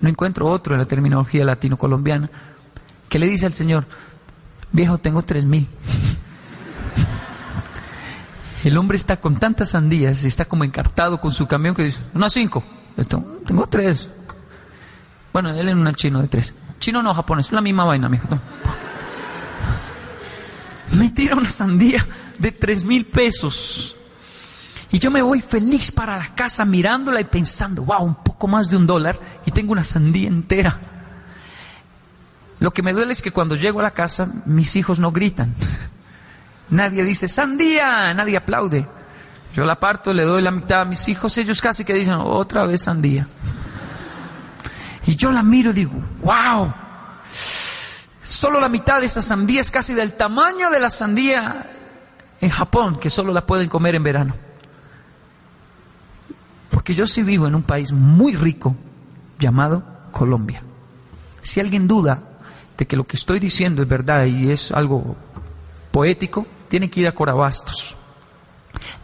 no 0.00 0.08
encuentro 0.08 0.48
otro 0.48 0.74
en 0.74 0.80
la 0.80 0.86
terminología 0.86 1.44
latino-colombiana, 1.44 2.30
que 3.08 3.18
le 3.18 3.26
dice 3.26 3.46
al 3.46 3.52
señor, 3.52 3.86
viejo, 4.72 4.98
tengo 4.98 5.22
tres 5.22 5.44
mil. 5.44 5.68
El 8.64 8.78
hombre 8.78 8.96
está 8.96 9.20
con 9.20 9.38
tantas 9.40 9.70
sandías, 9.70 10.24
está 10.24 10.44
como 10.44 10.62
encartado 10.62 11.20
con 11.20 11.32
su 11.32 11.48
camión 11.48 11.74
que 11.74 11.82
dice, 11.84 12.00
no, 12.14 12.30
cinco. 12.30 12.62
tengo, 13.44 13.66
tres. 13.66 14.08
Bueno, 15.32 15.50
él 15.50 15.68
es 15.68 15.74
un 15.74 15.92
chino 15.94 16.22
de 16.22 16.28
tres. 16.28 16.54
Chino 16.78 17.02
no, 17.02 17.12
japonés, 17.12 17.50
la 17.50 17.60
misma 17.60 17.84
vaina, 17.84 18.08
mijo. 18.08 18.28
Me 20.92 21.10
tira 21.10 21.34
una 21.34 21.50
sandía 21.50 22.06
de 22.38 22.52
tres 22.52 22.84
mil 22.84 23.06
pesos. 23.06 23.96
Y 24.92 24.98
yo 24.98 25.10
me 25.10 25.22
voy 25.22 25.40
feliz 25.40 25.90
para 25.90 26.18
la 26.18 26.34
casa 26.34 26.66
mirándola 26.66 27.18
y 27.18 27.24
pensando, 27.24 27.82
wow, 27.82 28.04
un 28.04 28.16
poco 28.16 28.46
más 28.46 28.68
de 28.68 28.76
un 28.76 28.86
dólar 28.86 29.18
y 29.46 29.50
tengo 29.50 29.72
una 29.72 29.84
sandía 29.84 30.28
entera. 30.28 30.78
Lo 32.60 32.72
que 32.72 32.82
me 32.82 32.92
duele 32.92 33.12
es 33.12 33.22
que 33.22 33.30
cuando 33.30 33.56
llego 33.56 33.80
a 33.80 33.84
la 33.84 33.92
casa 33.92 34.30
mis 34.44 34.76
hijos 34.76 35.00
no 35.00 35.10
gritan. 35.10 35.54
Nadie 36.72 37.04
dice, 37.04 37.28
sandía, 37.28 38.14
nadie 38.14 38.38
aplaude. 38.38 38.88
Yo 39.52 39.66
la 39.66 39.78
parto, 39.78 40.14
le 40.14 40.24
doy 40.24 40.40
la 40.40 40.50
mitad 40.50 40.80
a 40.80 40.84
mis 40.86 41.06
hijos, 41.06 41.36
ellos 41.36 41.60
casi 41.60 41.84
que 41.84 41.92
dicen, 41.92 42.14
otra 42.14 42.64
vez 42.64 42.84
sandía. 42.84 43.28
Y 45.06 45.14
yo 45.14 45.30
la 45.32 45.42
miro 45.42 45.70
y 45.70 45.74
digo, 45.74 45.92
wow, 46.22 46.72
solo 48.24 48.58
la 48.58 48.70
mitad 48.70 49.00
de 49.00 49.06
esa 49.06 49.20
sandía 49.20 49.60
es 49.60 49.70
casi 49.70 49.92
del 49.92 50.14
tamaño 50.14 50.70
de 50.70 50.80
la 50.80 50.88
sandía 50.88 51.70
en 52.40 52.48
Japón, 52.48 52.98
que 52.98 53.10
solo 53.10 53.34
la 53.34 53.44
pueden 53.44 53.68
comer 53.68 53.94
en 53.94 54.02
verano. 54.02 54.34
Porque 56.70 56.94
yo 56.94 57.06
sí 57.06 57.22
vivo 57.22 57.46
en 57.46 57.54
un 57.54 57.64
país 57.64 57.92
muy 57.92 58.34
rico 58.34 58.74
llamado 59.38 59.84
Colombia. 60.10 60.62
Si 61.42 61.60
alguien 61.60 61.86
duda 61.86 62.22
de 62.78 62.86
que 62.86 62.96
lo 62.96 63.06
que 63.06 63.18
estoy 63.18 63.40
diciendo 63.40 63.82
es 63.82 63.88
verdad 63.88 64.24
y 64.24 64.50
es 64.50 64.72
algo 64.72 65.16
poético, 65.90 66.46
tiene 66.72 66.88
que 66.88 67.00
ir 67.00 67.06
a 67.06 67.12
Corabastos. 67.12 67.96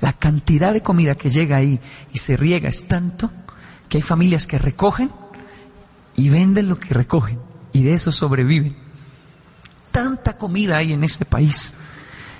La 0.00 0.14
cantidad 0.14 0.72
de 0.72 0.82
comida 0.82 1.14
que 1.16 1.28
llega 1.28 1.58
ahí 1.58 1.78
y 2.14 2.16
se 2.16 2.34
riega 2.34 2.66
es 2.66 2.88
tanto 2.88 3.30
que 3.90 3.98
hay 3.98 4.02
familias 4.02 4.46
que 4.46 4.58
recogen 4.58 5.12
y 6.16 6.30
venden 6.30 6.70
lo 6.70 6.80
que 6.80 6.94
recogen 6.94 7.38
y 7.74 7.82
de 7.82 7.92
eso 7.92 8.10
sobreviven. 8.10 8.74
Tanta 9.92 10.38
comida 10.38 10.78
hay 10.78 10.94
en 10.94 11.04
este 11.04 11.26
país 11.26 11.74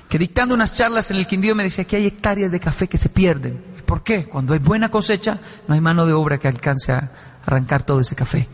que 0.09 0.19
dictando 0.19 0.55
unas 0.55 0.73
charlas 0.73 1.11
en 1.11 1.19
el 1.19 1.27
Quindío 1.27 1.55
me 1.55 1.65
decía 1.65 1.85
que 1.85 1.97
hay 1.97 2.07
hectáreas 2.07 2.51
de 2.51 2.61
café 2.61 2.89
que 2.89 2.97
se 2.97 3.11
pierden. 3.11 3.63
¿Por 3.85 4.03
qué? 4.03 4.25
Cuando 4.25 4.55
hay 4.55 4.61
buena 4.61 4.89
cosecha 4.89 5.39
no 5.67 5.75
hay 5.75 5.83
mano 5.83 6.07
de 6.07 6.15
obra 6.15 6.39
que 6.39 6.49
alcance 6.49 6.93
a 6.93 7.13
arrancar 7.45 7.83
todo 7.83 8.01
ese 8.01 8.17
café. 8.17 8.49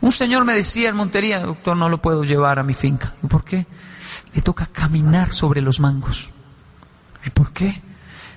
Un 0.00 0.10
señor 0.10 0.44
me 0.44 0.52
decía 0.52 0.88
en 0.88 0.96
Montería, 0.96 1.38
doctor, 1.42 1.76
no 1.76 1.88
lo 1.88 2.02
puedo 2.02 2.24
llevar 2.24 2.58
a 2.58 2.64
mi 2.64 2.74
finca. 2.74 3.14
¿Y 3.22 3.28
por 3.28 3.44
qué? 3.44 3.68
Le 4.34 4.42
toca 4.42 4.66
caminar 4.66 5.32
sobre 5.32 5.60
los 5.60 5.80
mangos. 5.80 6.30
¿Y 7.24 7.30
por 7.30 7.52
qué? 7.52 7.82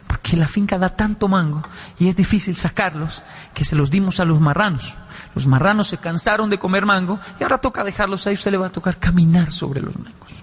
Porque 0.07 0.35
la 0.35 0.47
finca 0.47 0.77
da 0.77 0.95
tanto 0.95 1.27
mango 1.27 1.61
y 1.99 2.07
es 2.07 2.15
difícil 2.15 2.55
sacarlos 2.55 3.21
que 3.53 3.63
se 3.63 3.75
los 3.75 3.91
dimos 3.91 4.19
a 4.19 4.25
los 4.25 4.39
marranos. 4.39 4.97
Los 5.35 5.45
marranos 5.45 5.87
se 5.87 5.97
cansaron 5.97 6.49
de 6.49 6.57
comer 6.57 6.85
mango 6.85 7.19
y 7.39 7.43
ahora 7.43 7.59
toca 7.59 7.83
dejarlos 7.83 8.25
ahí, 8.25 8.33
usted 8.33 8.51
le 8.51 8.57
va 8.57 8.67
a 8.67 8.71
tocar 8.71 8.97
caminar 8.97 9.51
sobre 9.51 9.81
los 9.81 9.95
mangos. 9.95 10.33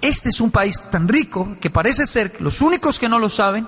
Este 0.00 0.28
es 0.28 0.40
un 0.40 0.50
país 0.50 0.80
tan 0.90 1.08
rico 1.08 1.56
que 1.60 1.70
parece 1.70 2.06
ser 2.06 2.32
que 2.32 2.42
los 2.42 2.62
únicos 2.62 2.98
que 2.98 3.08
no 3.08 3.18
lo 3.18 3.28
saben 3.28 3.66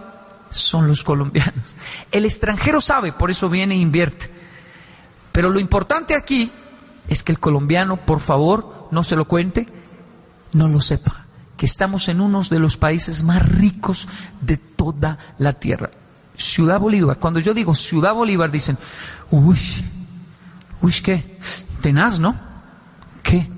son 0.51 0.87
los 0.87 1.05
colombianos. 1.05 1.77
El 2.11 2.25
extranjero 2.25 2.81
sabe, 2.81 3.13
por 3.13 3.31
eso 3.31 3.49
viene 3.49 3.75
e 3.75 3.79
invierte. 3.79 4.31
Pero 5.33 5.51
lo 5.51 5.61
importante 5.61 6.15
aquí 6.15 6.51
es 7.09 7.23
que 7.23 7.33
el 7.33 7.41
colombiano, 7.41 7.97
por 8.05 8.21
favor, 8.21 8.89
no 8.91 9.03
se 9.03 9.17
lo 9.17 9.27
cuente, 9.27 9.67
no 10.53 10.69
lo 10.69 10.81
sepa, 10.81 11.25
que 11.57 11.67
estamos 11.67 12.09
en 12.09 12.21
uno 12.21 12.43
de 12.43 12.59
los 12.59 12.77
países 12.77 13.23
más 13.23 13.47
ricos 13.47 14.09
de 14.41 14.57
toda 14.57 15.19
la 15.39 15.53
tierra. 15.55 15.91
Ciudad 16.37 16.81
Bolívar, 16.81 17.19
cuando 17.19 17.41
yo 17.41 17.53
digo 17.53 17.75
Ciudad 17.75 18.15
Bolívar, 18.15 18.51
dicen, 18.51 18.79
uy, 19.31 19.59
uy, 20.81 20.93
¿qué? 21.03 21.39
Tenaz, 21.81 22.19
¿no? 22.19 22.37
¿Qué? 23.23 23.51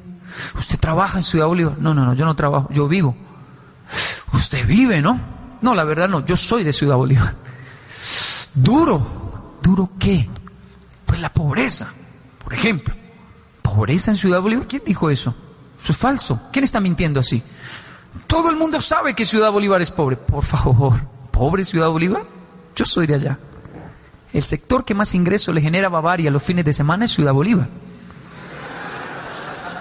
¿Usted 0.57 0.79
trabaja 0.79 1.19
en 1.19 1.25
Ciudad 1.25 1.47
Bolívar? 1.47 1.79
No, 1.79 1.95
no, 1.95 2.05
no, 2.05 2.15
yo 2.15 2.25
no 2.25 2.35
trabajo, 2.35 2.69
yo 2.73 2.89
vivo. 2.89 3.17
Usted 4.33 4.67
vive, 4.67 5.01
¿no? 5.01 5.21
No, 5.61 5.75
la 5.75 5.85
verdad 5.85 6.09
no, 6.09 6.25
yo 6.25 6.37
soy 6.37 6.65
de 6.65 6.73
Ciudad 6.73 6.97
Bolívar. 6.97 7.37
Duro, 8.55 9.59
¿duro 9.63 9.91
qué? 9.99 10.29
Pues 11.07 11.21
la 11.21 11.33
pobreza, 11.33 11.89
por 12.43 12.53
ejemplo. 12.53 12.95
¿Pobreza 13.63 14.11
en 14.11 14.17
Ciudad 14.17 14.41
Bolívar? 14.41 14.67
¿Quién 14.67 14.83
dijo 14.85 15.09
eso? 15.09 15.35
Eso 15.83 15.92
es 15.92 15.99
falso. 15.99 16.40
¿Quién 16.53 16.64
está 16.64 16.81
mintiendo 16.81 17.18
así? 17.18 17.42
Todo 18.27 18.51
el 18.51 18.57
mundo 18.57 18.81
sabe 18.81 19.14
que 19.14 19.27
Ciudad 19.27 19.51
Bolívar 19.51 19.83
es 19.83 19.90
pobre. 19.90 20.16
Por 20.16 20.45
favor, 20.45 20.95
¿pobre 21.31 21.64
Ciudad 21.64 21.88
Bolívar? 21.88 22.25
Yo 22.77 22.85
soy 22.85 23.07
de 23.07 23.16
allá. 23.16 23.38
El 24.33 24.42
sector 24.45 24.85
que 24.85 24.95
más 24.95 25.14
ingreso 25.14 25.53
le 25.53 25.61
genera 25.61 25.88
a 25.88 25.90
Bavaria 25.90 26.31
los 26.31 26.42
fines 26.42 26.64
de 26.64 26.73
semana 26.73 27.07
es 27.07 27.12
Ciudad 27.12 27.33
Bolívar. 27.33 27.68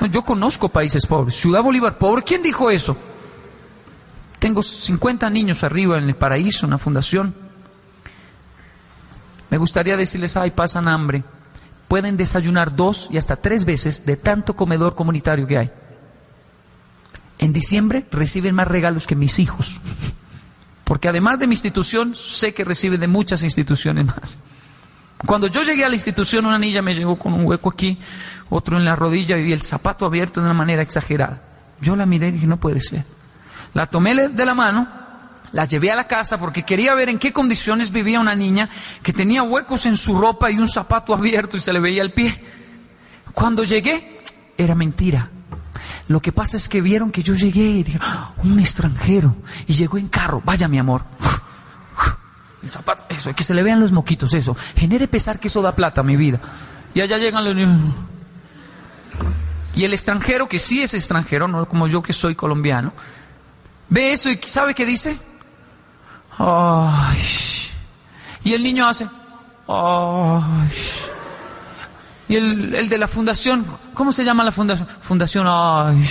yo 0.09 0.23
conozco 0.23 0.69
países 0.69 1.05
pobres. 1.05 1.35
Ciudad 1.35 1.61
Bolívar 1.61 1.97
pobre, 1.99 2.23
¿quién 2.23 2.41
dijo 2.41 2.71
eso? 2.71 2.97
Tengo 4.39 4.63
50 4.63 5.29
niños 5.29 5.63
arriba 5.63 5.99
en 5.99 6.05
el 6.05 6.15
paraíso, 6.15 6.65
una 6.65 6.79
fundación. 6.79 7.35
Me 9.51 9.57
gustaría 9.57 9.95
decirles, 9.95 10.35
ay, 10.35 10.49
pasan 10.49 10.87
hambre. 10.87 11.23
Pueden 11.87 12.17
desayunar 12.17 12.75
dos 12.75 13.07
y 13.11 13.17
hasta 13.17 13.35
tres 13.35 13.65
veces 13.65 14.05
de 14.05 14.17
tanto 14.17 14.55
comedor 14.55 14.95
comunitario 14.95 15.45
que 15.45 15.57
hay 15.59 15.71
en 17.41 17.51
diciembre 17.54 18.06
reciben 18.12 18.56
más 18.56 18.67
regalos 18.67 19.08
que 19.08 19.15
mis 19.15 19.39
hijos. 19.39 19.82
Porque 20.86 21.10
además 21.10 21.39
de 21.39 21.47
mi 21.47 21.56
institución, 21.56 22.15
sé 22.15 22.54
que 22.54 22.63
reciben 22.63 22.99
de 22.99 23.08
muchas 23.08 23.43
instituciones 23.43 24.06
más. 24.06 24.38
Cuando 25.25 25.47
yo 25.47 25.63
llegué 25.63 25.84
a 25.84 25.89
la 25.89 25.95
institución, 25.95 26.45
una 26.45 26.60
niña 26.60 26.82
me 26.82 26.93
llegó 26.93 27.17
con 27.17 27.34
un 27.34 27.45
hueco 27.45 27.69
aquí, 27.69 27.97
otro 28.49 28.77
en 28.77 28.86
la 28.86 28.95
rodilla 28.95 29.38
y 29.39 29.51
el 29.51 29.62
zapato 29.63 30.06
abierto 30.06 30.39
de 30.39 30.45
una 30.45 30.54
manera 30.54 30.84
exagerada. 30.84 31.41
Yo 31.82 31.95
la 31.95 32.06
miré 32.06 32.30
y 32.30 32.32
dije, 32.34 32.47
no 32.47 32.58
puede 32.58 32.80
ser. 32.80 33.06
La 33.73 33.88
tomé 33.88 34.30
de 34.30 34.45
la 34.45 34.54
mano, 34.54 34.88
la 35.51 35.65
llevé 35.65 35.91
a 35.91 35.95
la 35.95 36.08
casa 36.08 36.39
porque 36.39 36.63
quería 36.63 36.93
ver 36.93 37.10
en 37.10 37.17
qué 37.17 37.34
condiciones 37.34 37.91
vivía 37.91 38.19
una 38.19 38.36
niña 38.36 38.69
que 39.01 39.13
tenía 39.13 39.41
huecos 39.41 39.88
en 39.88 39.97
su 39.97 40.19
ropa 40.19 40.51
y 40.51 40.60
un 40.60 40.69
zapato 40.69 41.13
abierto 41.13 41.58
y 41.58 41.60
se 41.60 41.73
le 41.73 41.80
veía 41.80 42.04
el 42.04 42.13
pie. 42.13 42.43
Cuando 43.34 43.63
llegué, 43.63 44.21
era 44.58 44.75
mentira. 44.75 45.30
Lo 46.12 46.21
que 46.21 46.34
pasa 46.34 46.58
es 46.58 46.67
que 46.67 46.82
vieron 46.82 47.10
que 47.10 47.24
yo 47.24 47.36
llegué 47.36 47.62
y 47.62 47.84
dijeron, 47.84 48.06
ah, 48.06 48.34
un 48.43 48.60
extranjero, 48.60 49.34
y 49.65 49.74
llegó 49.74 49.97
en 49.97 50.10
carro, 50.10 50.41
vaya 50.43 50.67
mi 50.67 50.78
amor. 50.78 51.04
El 52.62 52.69
zapato, 52.69 53.06
eso, 53.08 53.34
que 53.34 53.45
se 53.45 53.54
le 53.54 53.63
vean 53.63 53.80
los 53.80 53.93
moquitos, 53.93 54.34
eso. 54.34 54.56
Genere 54.76 55.08
pesar 55.08 55.39
que 55.39 55.47
eso 55.47 55.62
da 55.62 55.74
plata, 55.74 56.04
mi 56.04 56.17
vida. 56.17 56.39
Y 56.93 57.00
allá 57.00 57.17
llegan 57.17 57.45
los 57.45 57.56
niños. 57.56 57.95
Y 59.74 59.86
el 59.86 59.93
extranjero, 59.93 60.50
que 60.50 60.60
sí 60.60 60.82
es 60.82 60.93
extranjero, 60.93 61.47
no 61.47 61.65
como 61.67 61.88
yo 61.88 62.02
que 62.02 62.12
soy 62.12 62.36
colombiano, 62.36 62.91
ve 63.88 64.12
eso 64.12 64.30
y 64.30 64.38
¿sabe 64.45 64.76
qué 64.76 64.86
dice? 64.86 65.17
Ay. 66.38 67.24
Y 68.43 68.54
el 68.54 68.62
niño 68.62 68.86
hace, 68.86 69.08
ay. 69.67 70.71
Y 72.31 72.37
el, 72.37 72.87
de 72.87 72.97
la 72.97 73.07
fundación, 73.07 73.65
¿cómo 73.93 74.13
se 74.13 74.23
llama 74.23 74.43
la 74.43 74.51
fundación? 74.51 74.87
Fundación, 75.01 75.45
ay. 75.49 76.01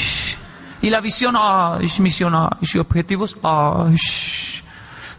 Y 0.83 0.90
la 0.90 1.00
visión, 1.00 1.35
ay, 1.38 1.90
misión, 1.98 2.35
ay, 2.35 2.48
y 2.61 2.78
objetivos, 2.78 3.37
ay. 3.42 3.96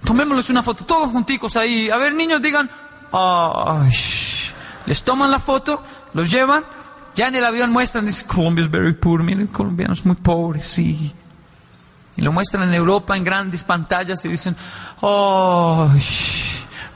Tomémosles 0.05 0.49
una 0.51 0.61
foto, 0.61 0.85
todos 0.85 1.09
junticos 1.09 1.55
ahí. 1.55 1.89
A 1.89 1.97
ver, 1.97 2.13
niños, 2.13 2.41
digan, 2.41 2.69
Ay, 3.11 3.91
les 4.85 5.03
toman 5.03 5.29
la 5.31 5.39
foto, 5.39 5.83
los 6.13 6.31
llevan, 6.31 6.63
ya 7.13 7.27
en 7.27 7.35
el 7.35 7.43
avión 7.43 7.71
muestran, 7.71 8.05
dicen, 8.05 8.27
Colombia 8.27 8.63
es 8.63 8.71
very 8.71 8.93
poor, 8.93 9.21
miren, 9.21 9.47
colombianos 9.47 10.05
muy 10.05 10.15
pobres, 10.15 10.65
sí. 10.65 11.13
Y 12.15 12.21
lo 12.21 12.31
muestran 12.31 12.69
en 12.69 12.73
Europa 12.73 13.17
en 13.17 13.23
grandes 13.23 13.63
pantallas 13.63 14.23
y 14.23 14.29
dicen, 14.29 14.55
ay, 15.01 16.01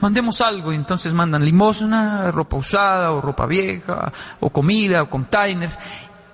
mandemos 0.00 0.40
algo. 0.40 0.72
Y 0.72 0.76
entonces 0.76 1.12
mandan 1.12 1.44
limosna, 1.44 2.30
ropa 2.30 2.56
usada 2.56 3.12
o 3.12 3.20
ropa 3.20 3.46
vieja, 3.46 4.12
o 4.40 4.50
comida, 4.50 5.02
o 5.02 5.10
containers. 5.10 5.78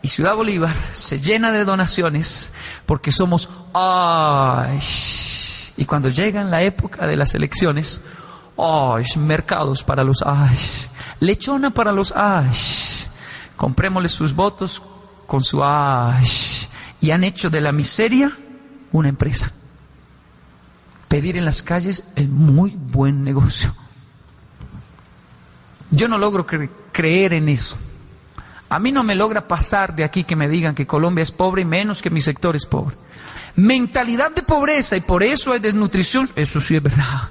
Y 0.03 0.09
Ciudad 0.09 0.35
Bolívar 0.35 0.75
se 0.93 1.21
llena 1.21 1.51
de 1.51 1.65
donaciones 1.65 2.53
porque 2.87 3.13
somos 3.13 3.49
¡ay! 3.75 4.79
Y 5.77 5.85
cuando 5.85 6.09
llegan 6.09 6.51
la 6.51 6.63
época 6.63 7.07
de 7.07 7.17
las 7.17 7.35
elecciones, 7.35 8.01
¡ay! 8.59 9.05
Mercados 9.17 9.85
para 9.85 10.05
los 10.05 10.23
¡ay! 10.27 10.59
Lechona 11.21 11.71
para 11.71 11.93
los 11.93 12.13
¡ay! 12.17 12.51
Comprémosle 13.57 14.09
sus 14.09 14.35
votos 14.35 14.83
con 15.27 15.43
su 15.43 15.63
¡ay! 15.65 16.27
Y 17.01 17.11
han 17.11 17.25
hecho 17.25 17.51
de 17.51 17.61
la 17.61 17.73
miseria 17.73 18.33
una 18.93 19.09
empresa. 19.09 19.53
Pedir 21.13 21.37
en 21.37 21.45
las 21.45 21.63
calles 21.63 22.05
es 22.17 22.27
muy 22.27 22.71
buen 22.71 23.23
negocio. 23.23 23.77
Yo 25.91 26.09
no 26.09 26.17
logro 26.17 26.47
creer 26.47 27.35
en 27.35 27.51
eso. 27.51 27.77
A 28.71 28.79
mí 28.79 28.93
no 28.93 29.05
me 29.05 29.15
logra 29.15 29.47
pasar 29.47 29.95
de 29.95 30.05
aquí 30.05 30.25
que 30.25 30.37
me 30.37 30.49
digan 30.49 30.75
que 30.75 30.87
Colombia 30.87 31.23
es 31.23 31.31
pobre 31.31 31.61
y 31.61 31.65
menos 31.67 32.01
que 32.01 32.09
mi 32.09 32.23
sector 32.23 32.57
es 32.57 32.65
pobre. 32.65 32.97
Mentalidad 33.57 34.31
de 34.31 34.43
pobreza 34.43 34.97
y 34.97 35.03
por 35.03 35.23
eso 35.23 35.53
hay 35.53 35.59
desnutrición, 35.59 36.31
eso 36.35 36.63
sí 36.63 36.77
es 36.77 36.83
verdad. 36.83 37.29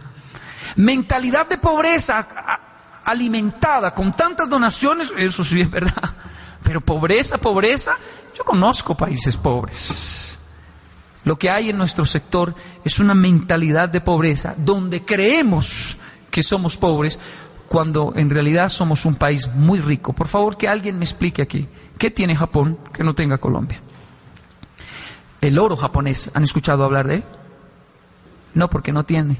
Mentalidad 0.76 1.50
de 1.50 1.58
pobreza 1.58 2.28
alimentada 3.04 3.96
con 3.96 4.12
tantas 4.12 4.48
donaciones, 4.48 5.12
eso 5.17 5.44
sí 5.44 5.60
es 5.60 5.72
verdad. 5.72 6.13
Pero 6.62 6.82
pobreza, 6.82 7.39
pobreza, 7.39 7.98
yo 8.38 8.44
conozco 8.44 8.96
países 8.96 9.36
pobres. 9.36 10.31
Lo 11.24 11.38
que 11.38 11.50
hay 11.50 11.70
en 11.70 11.78
nuestro 11.78 12.06
sector 12.06 12.56
es 12.84 13.00
una 13.00 13.14
mentalidad 13.14 13.90
de 13.90 14.02
pobreza 14.02 14.56
donde 14.58 15.04
creemos 15.06 15.98
que 16.32 16.42
somos 16.42 16.78
pobres 16.78 17.20
cuando 17.68 18.14
en 18.16 18.30
realidad 18.30 18.70
somos 18.70 19.06
un 19.06 19.16
país 19.16 19.50
muy 19.54 19.80
rico. 19.80 20.14
Por 20.14 20.28
favor, 20.28 20.58
que 20.58 20.68
alguien 20.68 20.98
me 20.98 21.06
explique 21.06 21.42
aquí, 21.42 21.70
¿qué 21.98 22.12
tiene 22.12 22.36
Japón 22.36 22.78
que 22.92 23.04
no 23.04 23.14
tenga 23.14 23.38
Colombia? 23.38 23.80
El 25.40 25.58
oro 25.58 25.78
japonés, 25.78 26.32
¿han 26.34 26.44
escuchado 26.44 26.84
hablar 26.84 27.08
de 27.08 27.16
él? 27.16 27.24
No, 28.54 28.70
porque 28.70 28.92
no 28.92 29.06
tiene. 29.06 29.40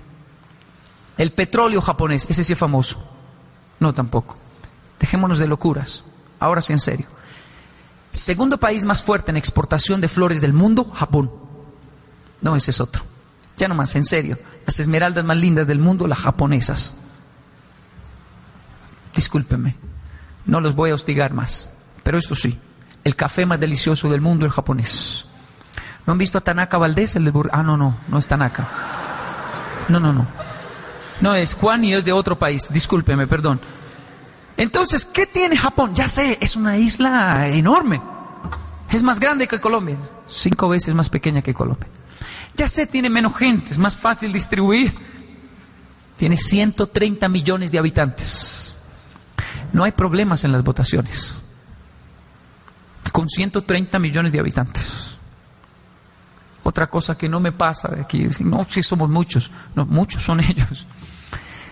El 1.18 1.34
petróleo 1.34 1.82
japonés, 1.82 2.26
ese 2.30 2.44
sí 2.44 2.54
es 2.54 2.60
famoso. 2.60 3.04
No, 3.80 3.94
tampoco. 3.94 4.38
Dejémonos 5.00 5.40
de 5.40 5.48
locuras. 5.48 6.04
Ahora 6.40 6.62
sí, 6.62 6.74
en 6.74 6.80
serio. 6.80 7.08
Segundo 8.14 8.60
país 8.60 8.86
más 8.86 9.04
fuerte 9.04 9.32
en 9.32 9.38
exportación 9.38 10.02
de 10.02 10.08
flores 10.08 10.42
del 10.42 10.54
mundo, 10.54 10.86
Japón. 10.86 11.32
No, 12.42 12.56
ese 12.56 12.72
es 12.72 12.82
otro. 12.82 13.04
Ya 13.58 13.68
no 13.68 13.76
más, 13.76 13.96
en 13.96 14.06
serio. 14.06 14.38
Las 14.66 14.80
esmeraldas 14.80 15.24
más 15.24 15.38
lindas 15.38 15.68
del 15.68 15.80
mundo, 15.80 16.08
las 16.08 16.20
japonesas. 16.20 16.96
Discúlpenme, 19.16 19.76
no 20.46 20.62
los 20.62 20.74
voy 20.74 20.92
a 20.92 20.96
hostigar 20.96 21.34
más, 21.34 21.70
pero 22.04 22.18
eso 22.18 22.34
sí, 22.34 22.58
el 23.04 23.16
café 23.16 23.46
más 23.46 23.60
delicioso 23.60 24.10
del 24.10 24.22
mundo 24.22 24.46
es 24.46 24.54
japonés. 24.54 25.26
¿No 26.06 26.14
han 26.14 26.18
visto 26.18 26.38
a 26.38 26.42
Tanaka 26.42 26.78
Valdés, 26.78 27.16
el 27.16 27.32
Ah, 27.52 27.62
no, 27.62 27.78
no, 27.78 27.98
no 28.08 28.18
es 28.18 28.28
Tanaka. 28.28 28.68
No, 29.90 30.00
no, 30.00 30.14
no. 30.14 30.26
No 31.20 31.36
es 31.36 31.54
Juan 31.54 31.84
y 31.84 31.94
es 31.94 32.04
de 32.06 32.12
otro 32.12 32.40
país. 32.40 32.68
Discúlpeme, 32.72 33.28
perdón. 33.28 33.60
Entonces, 34.58 35.06
¿qué 35.06 35.28
tiene 35.28 35.58
Japón? 35.58 35.94
Ya 35.94 36.08
sé, 36.08 36.38
es 36.42 36.56
una 36.56 36.78
isla 36.78 37.48
enorme. 37.48 38.02
Es 38.90 39.04
más 39.04 39.20
grande 39.20 39.48
que 39.48 39.60
Colombia. 39.60 39.98
Cinco 40.28 40.70
veces 40.70 40.96
más 40.96 41.10
pequeña 41.10 41.42
que 41.42 41.54
Colombia. 41.54 41.88
Ya 42.56 42.68
sé, 42.68 42.88
tiene 42.88 43.10
menos 43.10 43.36
gente, 43.36 43.74
es 43.74 43.80
más 43.80 43.96
fácil 43.96 44.34
distribuir. 44.34 44.94
Tiene 46.18 46.38
130 46.38 47.28
millones 47.30 47.72
de 47.72 47.80
habitantes. 47.80 48.78
No 49.74 49.84
hay 49.84 49.92
problemas 49.92 50.44
en 50.44 50.52
las 50.52 50.64
votaciones. 50.64 51.36
Con 53.12 53.28
130 53.28 53.98
millones 54.00 54.32
de 54.32 54.40
habitantes. 54.40 55.18
Otra 56.64 56.88
cosa 56.88 57.18
que 57.18 57.28
no 57.28 57.40
me 57.40 57.52
pasa 57.52 57.88
de 57.88 58.02
aquí, 58.02 58.28
no, 58.42 58.68
si 58.70 58.84
somos 58.84 59.10
muchos, 59.10 59.50
no, 59.76 59.86
muchos 59.86 60.22
son 60.22 60.40
ellos. 60.42 60.86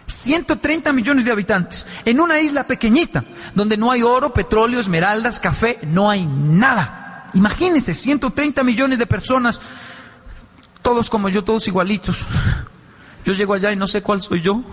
130 0.08 0.92
millones 0.92 1.26
de 1.26 1.32
habitantes 1.32 1.86
en 2.04 2.20
una 2.20 2.40
isla 2.40 2.66
pequeñita, 2.66 3.24
donde 3.54 3.78
no 3.78 3.92
hay 3.92 4.02
oro, 4.02 4.34
petróleo, 4.34 4.80
esmeraldas, 4.80 5.40
café, 5.40 5.80
no 5.84 6.10
hay 6.10 6.26
nada. 6.26 7.28
Imagínense, 7.36 7.94
130 7.94 8.64
millones 8.64 8.98
de 8.98 9.06
personas, 9.06 9.62
todos 10.90 11.08
como 11.12 11.30
yo, 11.30 11.44
todos 11.44 11.68
igualitos. 11.68 12.26
Yo 13.24 13.34
llego 13.34 13.54
allá 13.54 13.72
y 13.72 13.76
no 13.76 13.88
sé 13.88 14.02
cuál 14.02 14.24
soy 14.24 14.42
yo. 14.42 14.64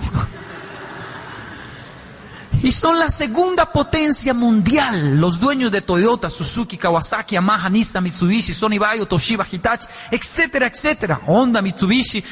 Y 2.63 2.73
son 2.73 2.99
la 2.99 3.11
segunda 3.11 3.71
potencia 3.71 4.33
mundial. 4.33 5.21
Los 5.21 5.39
dueños 5.39 5.71
de 5.71 5.83
Toyota, 5.83 6.31
Suzuki, 6.31 6.79
Kawasaki, 6.79 7.35
Yamaha, 7.35 7.69
Nissan, 7.69 8.03
Mitsubishi, 8.03 8.55
Sony 8.55 8.79
Bayo, 8.79 9.05
Toshiba, 9.05 9.47
Hitachi, 9.51 9.87
etcétera, 10.11 10.69
etcétera. 10.69 11.21
Honda, 11.27 11.61
Mitsubishi. 11.61 12.25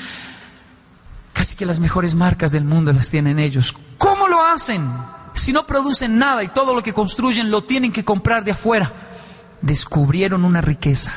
Casi 1.35 1.55
que 1.55 1.66
las 1.66 1.79
mejores 1.79 2.14
marcas 2.14 2.53
del 2.53 2.64
mundo 2.64 2.90
las 2.90 3.11
tienen 3.11 3.38
ellos. 3.38 3.75
¿Cómo 3.99 4.29
lo 4.29 4.42
hacen? 4.47 4.88
Si 5.35 5.53
no 5.53 5.66
producen 5.66 6.16
nada 6.16 6.42
y 6.42 6.49
todo 6.49 6.75
lo 6.75 6.83
que 6.83 6.94
construyen 6.94 7.51
lo 7.51 7.64
tienen 7.64 7.92
que 7.92 8.03
comprar 8.03 8.44
de 8.44 8.53
afuera. 8.53 8.90
Descubrieron 9.61 10.47
una 10.47 10.62
riqueza 10.62 11.12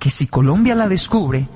que 0.00 0.10
si 0.10 0.26
Colombia 0.26 0.74
la 0.74 0.88
descubre, 0.88 1.48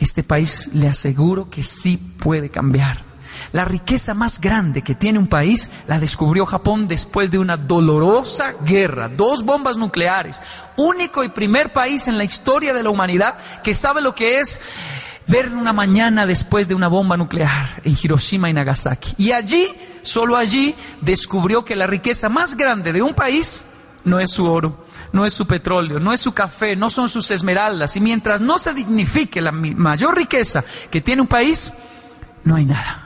este 0.00 0.22
país 0.22 0.70
le 0.72 0.88
aseguro 0.88 1.48
que 1.50 1.62
sí 1.62 1.96
puede 1.96 2.50
cambiar. 2.50 3.04
La 3.52 3.64
riqueza 3.64 4.14
más 4.14 4.40
grande 4.40 4.82
que 4.82 4.94
tiene 4.94 5.18
un 5.18 5.28
país 5.28 5.70
la 5.86 5.98
descubrió 5.98 6.46
Japón 6.46 6.88
después 6.88 7.30
de 7.30 7.38
una 7.38 7.56
dolorosa 7.56 8.54
guerra, 8.64 9.08
dos 9.08 9.44
bombas 9.44 9.76
nucleares, 9.76 10.40
único 10.76 11.22
y 11.22 11.28
primer 11.28 11.72
país 11.72 12.08
en 12.08 12.18
la 12.18 12.24
historia 12.24 12.74
de 12.74 12.82
la 12.82 12.90
humanidad 12.90 13.38
que 13.62 13.74
sabe 13.74 14.00
lo 14.00 14.14
que 14.14 14.40
es 14.40 14.60
ver 15.26 15.52
una 15.54 15.72
mañana 15.72 16.26
después 16.26 16.68
de 16.68 16.74
una 16.74 16.88
bomba 16.88 17.16
nuclear 17.16 17.80
en 17.84 17.96
Hiroshima 18.00 18.50
y 18.50 18.52
Nagasaki. 18.52 19.14
Y 19.18 19.32
allí, 19.32 19.68
solo 20.02 20.36
allí, 20.36 20.74
descubrió 21.00 21.64
que 21.64 21.76
la 21.76 21.86
riqueza 21.86 22.28
más 22.28 22.56
grande 22.56 22.92
de 22.92 23.02
un 23.02 23.14
país 23.14 23.66
no 24.04 24.18
es 24.18 24.30
su 24.30 24.46
oro, 24.46 24.84
no 25.14 25.24
es 25.24 25.32
su 25.32 25.46
petróleo, 25.46 25.98
no 25.98 26.12
es 26.12 26.20
su 26.20 26.34
café, 26.34 26.76
no 26.76 26.90
son 26.90 27.08
sus 27.08 27.30
esmeraldas. 27.30 27.96
Y 27.96 28.02
mientras 28.02 28.42
no 28.42 28.58
se 28.58 28.74
dignifique 28.74 29.40
la 29.40 29.52
mayor 29.52 30.14
riqueza 30.14 30.62
que 30.90 31.00
tiene 31.00 31.22
un 31.22 31.28
país, 31.28 31.72
no 32.44 32.56
hay 32.56 32.66
nada 32.66 33.04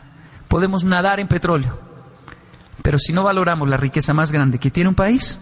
podemos 0.48 0.84
nadar 0.84 1.20
en 1.20 1.28
petróleo. 1.28 1.78
Pero 2.82 2.98
si 2.98 3.12
no 3.12 3.22
valoramos 3.22 3.68
la 3.68 3.76
riqueza 3.76 4.14
más 4.14 4.32
grande 4.32 4.58
que 4.58 4.70
tiene 4.70 4.88
un 4.88 4.94
país, 4.94 5.38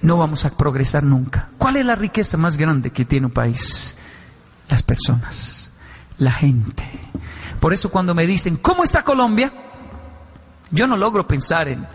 no 0.00 0.16
vamos 0.16 0.44
a 0.44 0.56
progresar 0.56 1.02
nunca. 1.02 1.50
¿Cuál 1.58 1.76
es 1.76 1.84
la 1.84 1.96
riqueza 1.96 2.36
más 2.36 2.56
grande 2.56 2.90
que 2.90 3.04
tiene 3.04 3.26
un 3.26 3.32
país? 3.32 3.96
Las 4.68 4.82
personas, 4.82 5.72
la 6.18 6.32
gente. 6.32 6.84
Por 7.60 7.72
eso 7.72 7.90
cuando 7.90 8.14
me 8.14 8.26
dicen, 8.26 8.56
¿cómo 8.56 8.84
está 8.84 9.02
Colombia? 9.02 9.52
Yo 10.70 10.86
no 10.86 10.96
logro 10.96 11.26
pensar 11.26 11.68
en, 11.68 11.86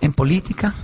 en 0.00 0.12
política, 0.12 0.74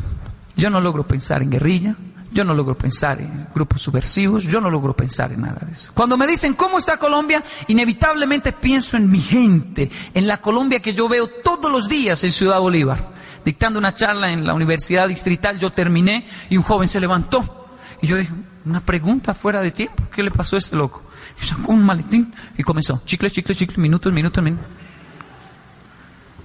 yo 0.61 0.69
no 0.69 0.79
logro 0.79 1.07
pensar 1.07 1.43
en 1.43 1.51
guerrilla, 1.51 1.97
yo 2.33 2.45
no 2.45 2.53
logro 2.55 2.77
pensar 2.77 3.19
en 3.21 3.49
grupos 3.55 3.81
subversivos, 3.81 4.45
yo 4.45 4.61
no 4.61 4.71
logro 4.71 4.95
pensar 4.95 5.33
en 5.33 5.41
nada 5.41 5.63
de 5.67 5.73
eso. 5.73 5.91
Cuando 5.95 6.19
me 6.19 6.27
dicen 6.27 6.55
cómo 6.55 6.79
está 6.79 6.99
Colombia, 6.99 7.43
inevitablemente 7.69 8.53
pienso 8.53 8.99
en 8.99 9.11
mi 9.11 9.21
gente, 9.21 9.91
en 10.13 10.29
la 10.29 10.41
Colombia 10.41 10.81
que 10.81 10.93
yo 10.93 11.09
veo 11.09 11.29
todos 11.43 11.73
los 11.73 11.89
días 11.89 12.23
en 12.25 12.31
Ciudad 12.31 12.61
Bolívar. 12.61 13.09
Dictando 13.43 13.79
una 13.79 13.95
charla 13.95 14.31
en 14.31 14.47
la 14.47 14.53
Universidad 14.53 15.09
Distrital, 15.09 15.59
yo 15.59 15.71
terminé 15.71 16.27
y 16.51 16.59
un 16.59 16.63
joven 16.63 16.89
se 16.89 17.01
levantó. 17.01 17.71
Y 18.03 18.07
yo 18.07 18.19
dije, 18.19 18.33
una 18.67 18.81
pregunta 18.81 19.33
fuera 19.33 19.63
de 19.63 19.71
tiempo, 19.71 20.05
¿qué 20.15 20.23
le 20.23 20.31
pasó 20.31 20.57
a 20.57 20.59
este 20.59 20.77
loco? 20.77 21.03
Y 21.41 21.47
sacó 21.47 21.73
un 21.73 21.83
maletín 21.83 22.35
y 22.59 22.63
comenzó, 22.63 23.01
chicle, 23.07 23.31
chicle, 23.31 23.55
chicle, 23.55 23.79
minutos, 23.79 24.13
minutos, 24.13 24.45
minutos. 24.45 24.67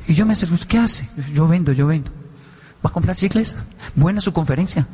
Y 0.07 0.13
yo 0.13 0.25
me 0.25 0.33
acerqué, 0.33 0.55
¿qué 0.67 0.77
hace? 0.77 1.09
Yo 1.33 1.47
vendo, 1.47 1.73
yo 1.73 1.87
vendo. 1.87 2.24
¿Va 2.85 2.89
a 2.89 2.93
comprar 2.93 3.15
chicles? 3.15 3.55
Buena 3.95 4.21
su 4.21 4.31
conferencia. 4.31 4.85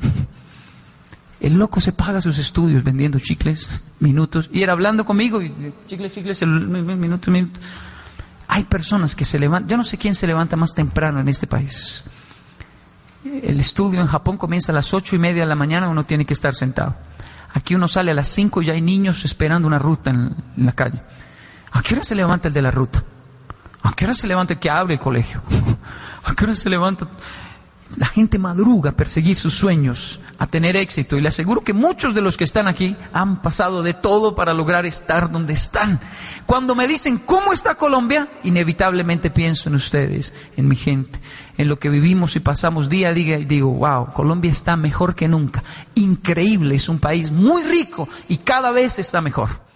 El 1.42 1.56
loco 1.56 1.82
se 1.82 1.92
paga 1.92 2.22
sus 2.22 2.38
estudios 2.38 2.86
vendiendo 2.86 3.20
chicles, 3.20 3.68
minutos, 4.00 4.50
y 4.54 4.62
era 4.64 4.72
hablando 4.72 5.04
conmigo, 5.04 5.42
y 5.42 5.74
chicles, 5.88 6.14
chicles, 6.14 6.42
minutos, 6.46 7.28
minutos. 7.28 7.62
Hay 8.48 8.64
personas 8.64 9.14
que 9.14 9.26
se 9.26 9.39
levantan, 9.39 9.68
yo 9.68 9.76
no 9.76 9.84
sé 9.84 9.98
quién 9.98 10.16
se 10.16 10.26
levanta 10.26 10.56
más 10.56 10.74
temprano 10.74 11.20
en 11.20 11.28
este 11.28 11.48
país. 11.48 12.06
El 13.26 13.60
estudio 13.60 14.00
en 14.00 14.08
Japón 14.08 14.38
comienza 14.38 14.72
a 14.72 14.76
las 14.76 14.94
ocho 14.94 15.18
y 15.18 15.20
media 15.20 15.42
de 15.42 15.48
la 15.48 15.56
mañana, 15.56 15.89
uno 15.89 16.06
tiene 16.06 16.24
que 16.24 16.34
estar 16.34 16.56
sentado. 16.56 16.96
Aquí 17.54 17.76
uno 17.76 17.89
sale 17.89 18.12
a 18.12 18.14
las 18.14 18.30
cinco 18.30 18.62
y 18.62 18.68
ya 18.68 18.74
hay 18.74 18.82
niños 18.82 19.26
esperando 19.26 19.68
una 19.68 19.80
ruta 19.80 20.12
en, 20.12 20.34
la 20.56 20.72
calle. 20.72 21.02
¿A 21.74 21.82
qué 21.82 21.96
hora 21.96 22.06
se 22.06 22.16
levanta 22.16 22.48
el 22.48 22.54
de 22.54 22.62
la 22.62 22.72
ruta? 22.72 23.04
¿A 23.84 23.92
qué 23.94 24.06
hora 24.06 24.14
se 24.14 24.28
levanta 24.28 24.56
que 24.56 24.70
abre 24.70 24.94
el 24.94 25.00
colegio? 25.02 25.42
¿A 26.24 26.34
qué 26.36 26.46
hora 26.46 26.56
se 26.56 26.70
levanta? 26.70 27.08
La 27.98 28.06
gente 28.06 28.39
madruga 28.39 28.92
a 28.92 28.96
perseguir 28.96 29.36
sus 29.36 29.54
sueños, 29.54 30.20
a 30.38 30.48
tener 30.48 30.76
éxito. 30.76 31.18
Y 31.18 31.22
le 31.22 31.30
aseguro 31.30 31.62
que 31.64 31.74
muchos 31.74 32.14
de 32.14 32.22
los 32.22 32.38
que 32.38 32.44
están 32.44 32.68
aquí 32.68 32.96
han 33.12 33.42
pasado 33.42 33.84
de 33.84 33.94
todo 33.94 34.34
para 34.34 34.54
lograr 34.54 34.86
estar 34.86 35.32
donde 35.32 35.54
están. 35.54 36.00
Cuando 36.46 36.74
me 36.74 36.88
dicen, 36.88 37.18
¿cómo 37.18 37.52
está 37.52 37.76
Colombia? 37.76 38.30
Inevitablemente 38.44 39.30
pienso 39.30 39.70
en 39.70 39.76
ustedes, 39.76 40.34
en 40.56 40.68
mi 40.68 40.76
gente, 40.76 41.20
en 41.58 41.68
lo 41.68 41.80
que 41.80 41.89
vivimos 41.89 42.36
y 42.36 42.39
pasamos 42.39 42.89
día 42.89 43.10
a 43.10 43.14
día 43.14 43.38
y 43.38 43.46
digo, 43.46 43.72
wow, 43.72 44.14
Colombia 44.14 44.52
está 44.52 44.76
mejor 44.76 45.14
que 45.16 45.28
nunca. 45.28 45.64
Increíble, 45.96 46.76
es 46.76 46.88
un 46.88 47.00
país 47.00 47.32
muy 47.32 47.64
rico 47.64 48.08
y 48.30 48.38
cada 48.38 48.72
vez 48.72 49.00
está 49.00 49.22
mejor. 49.22 49.70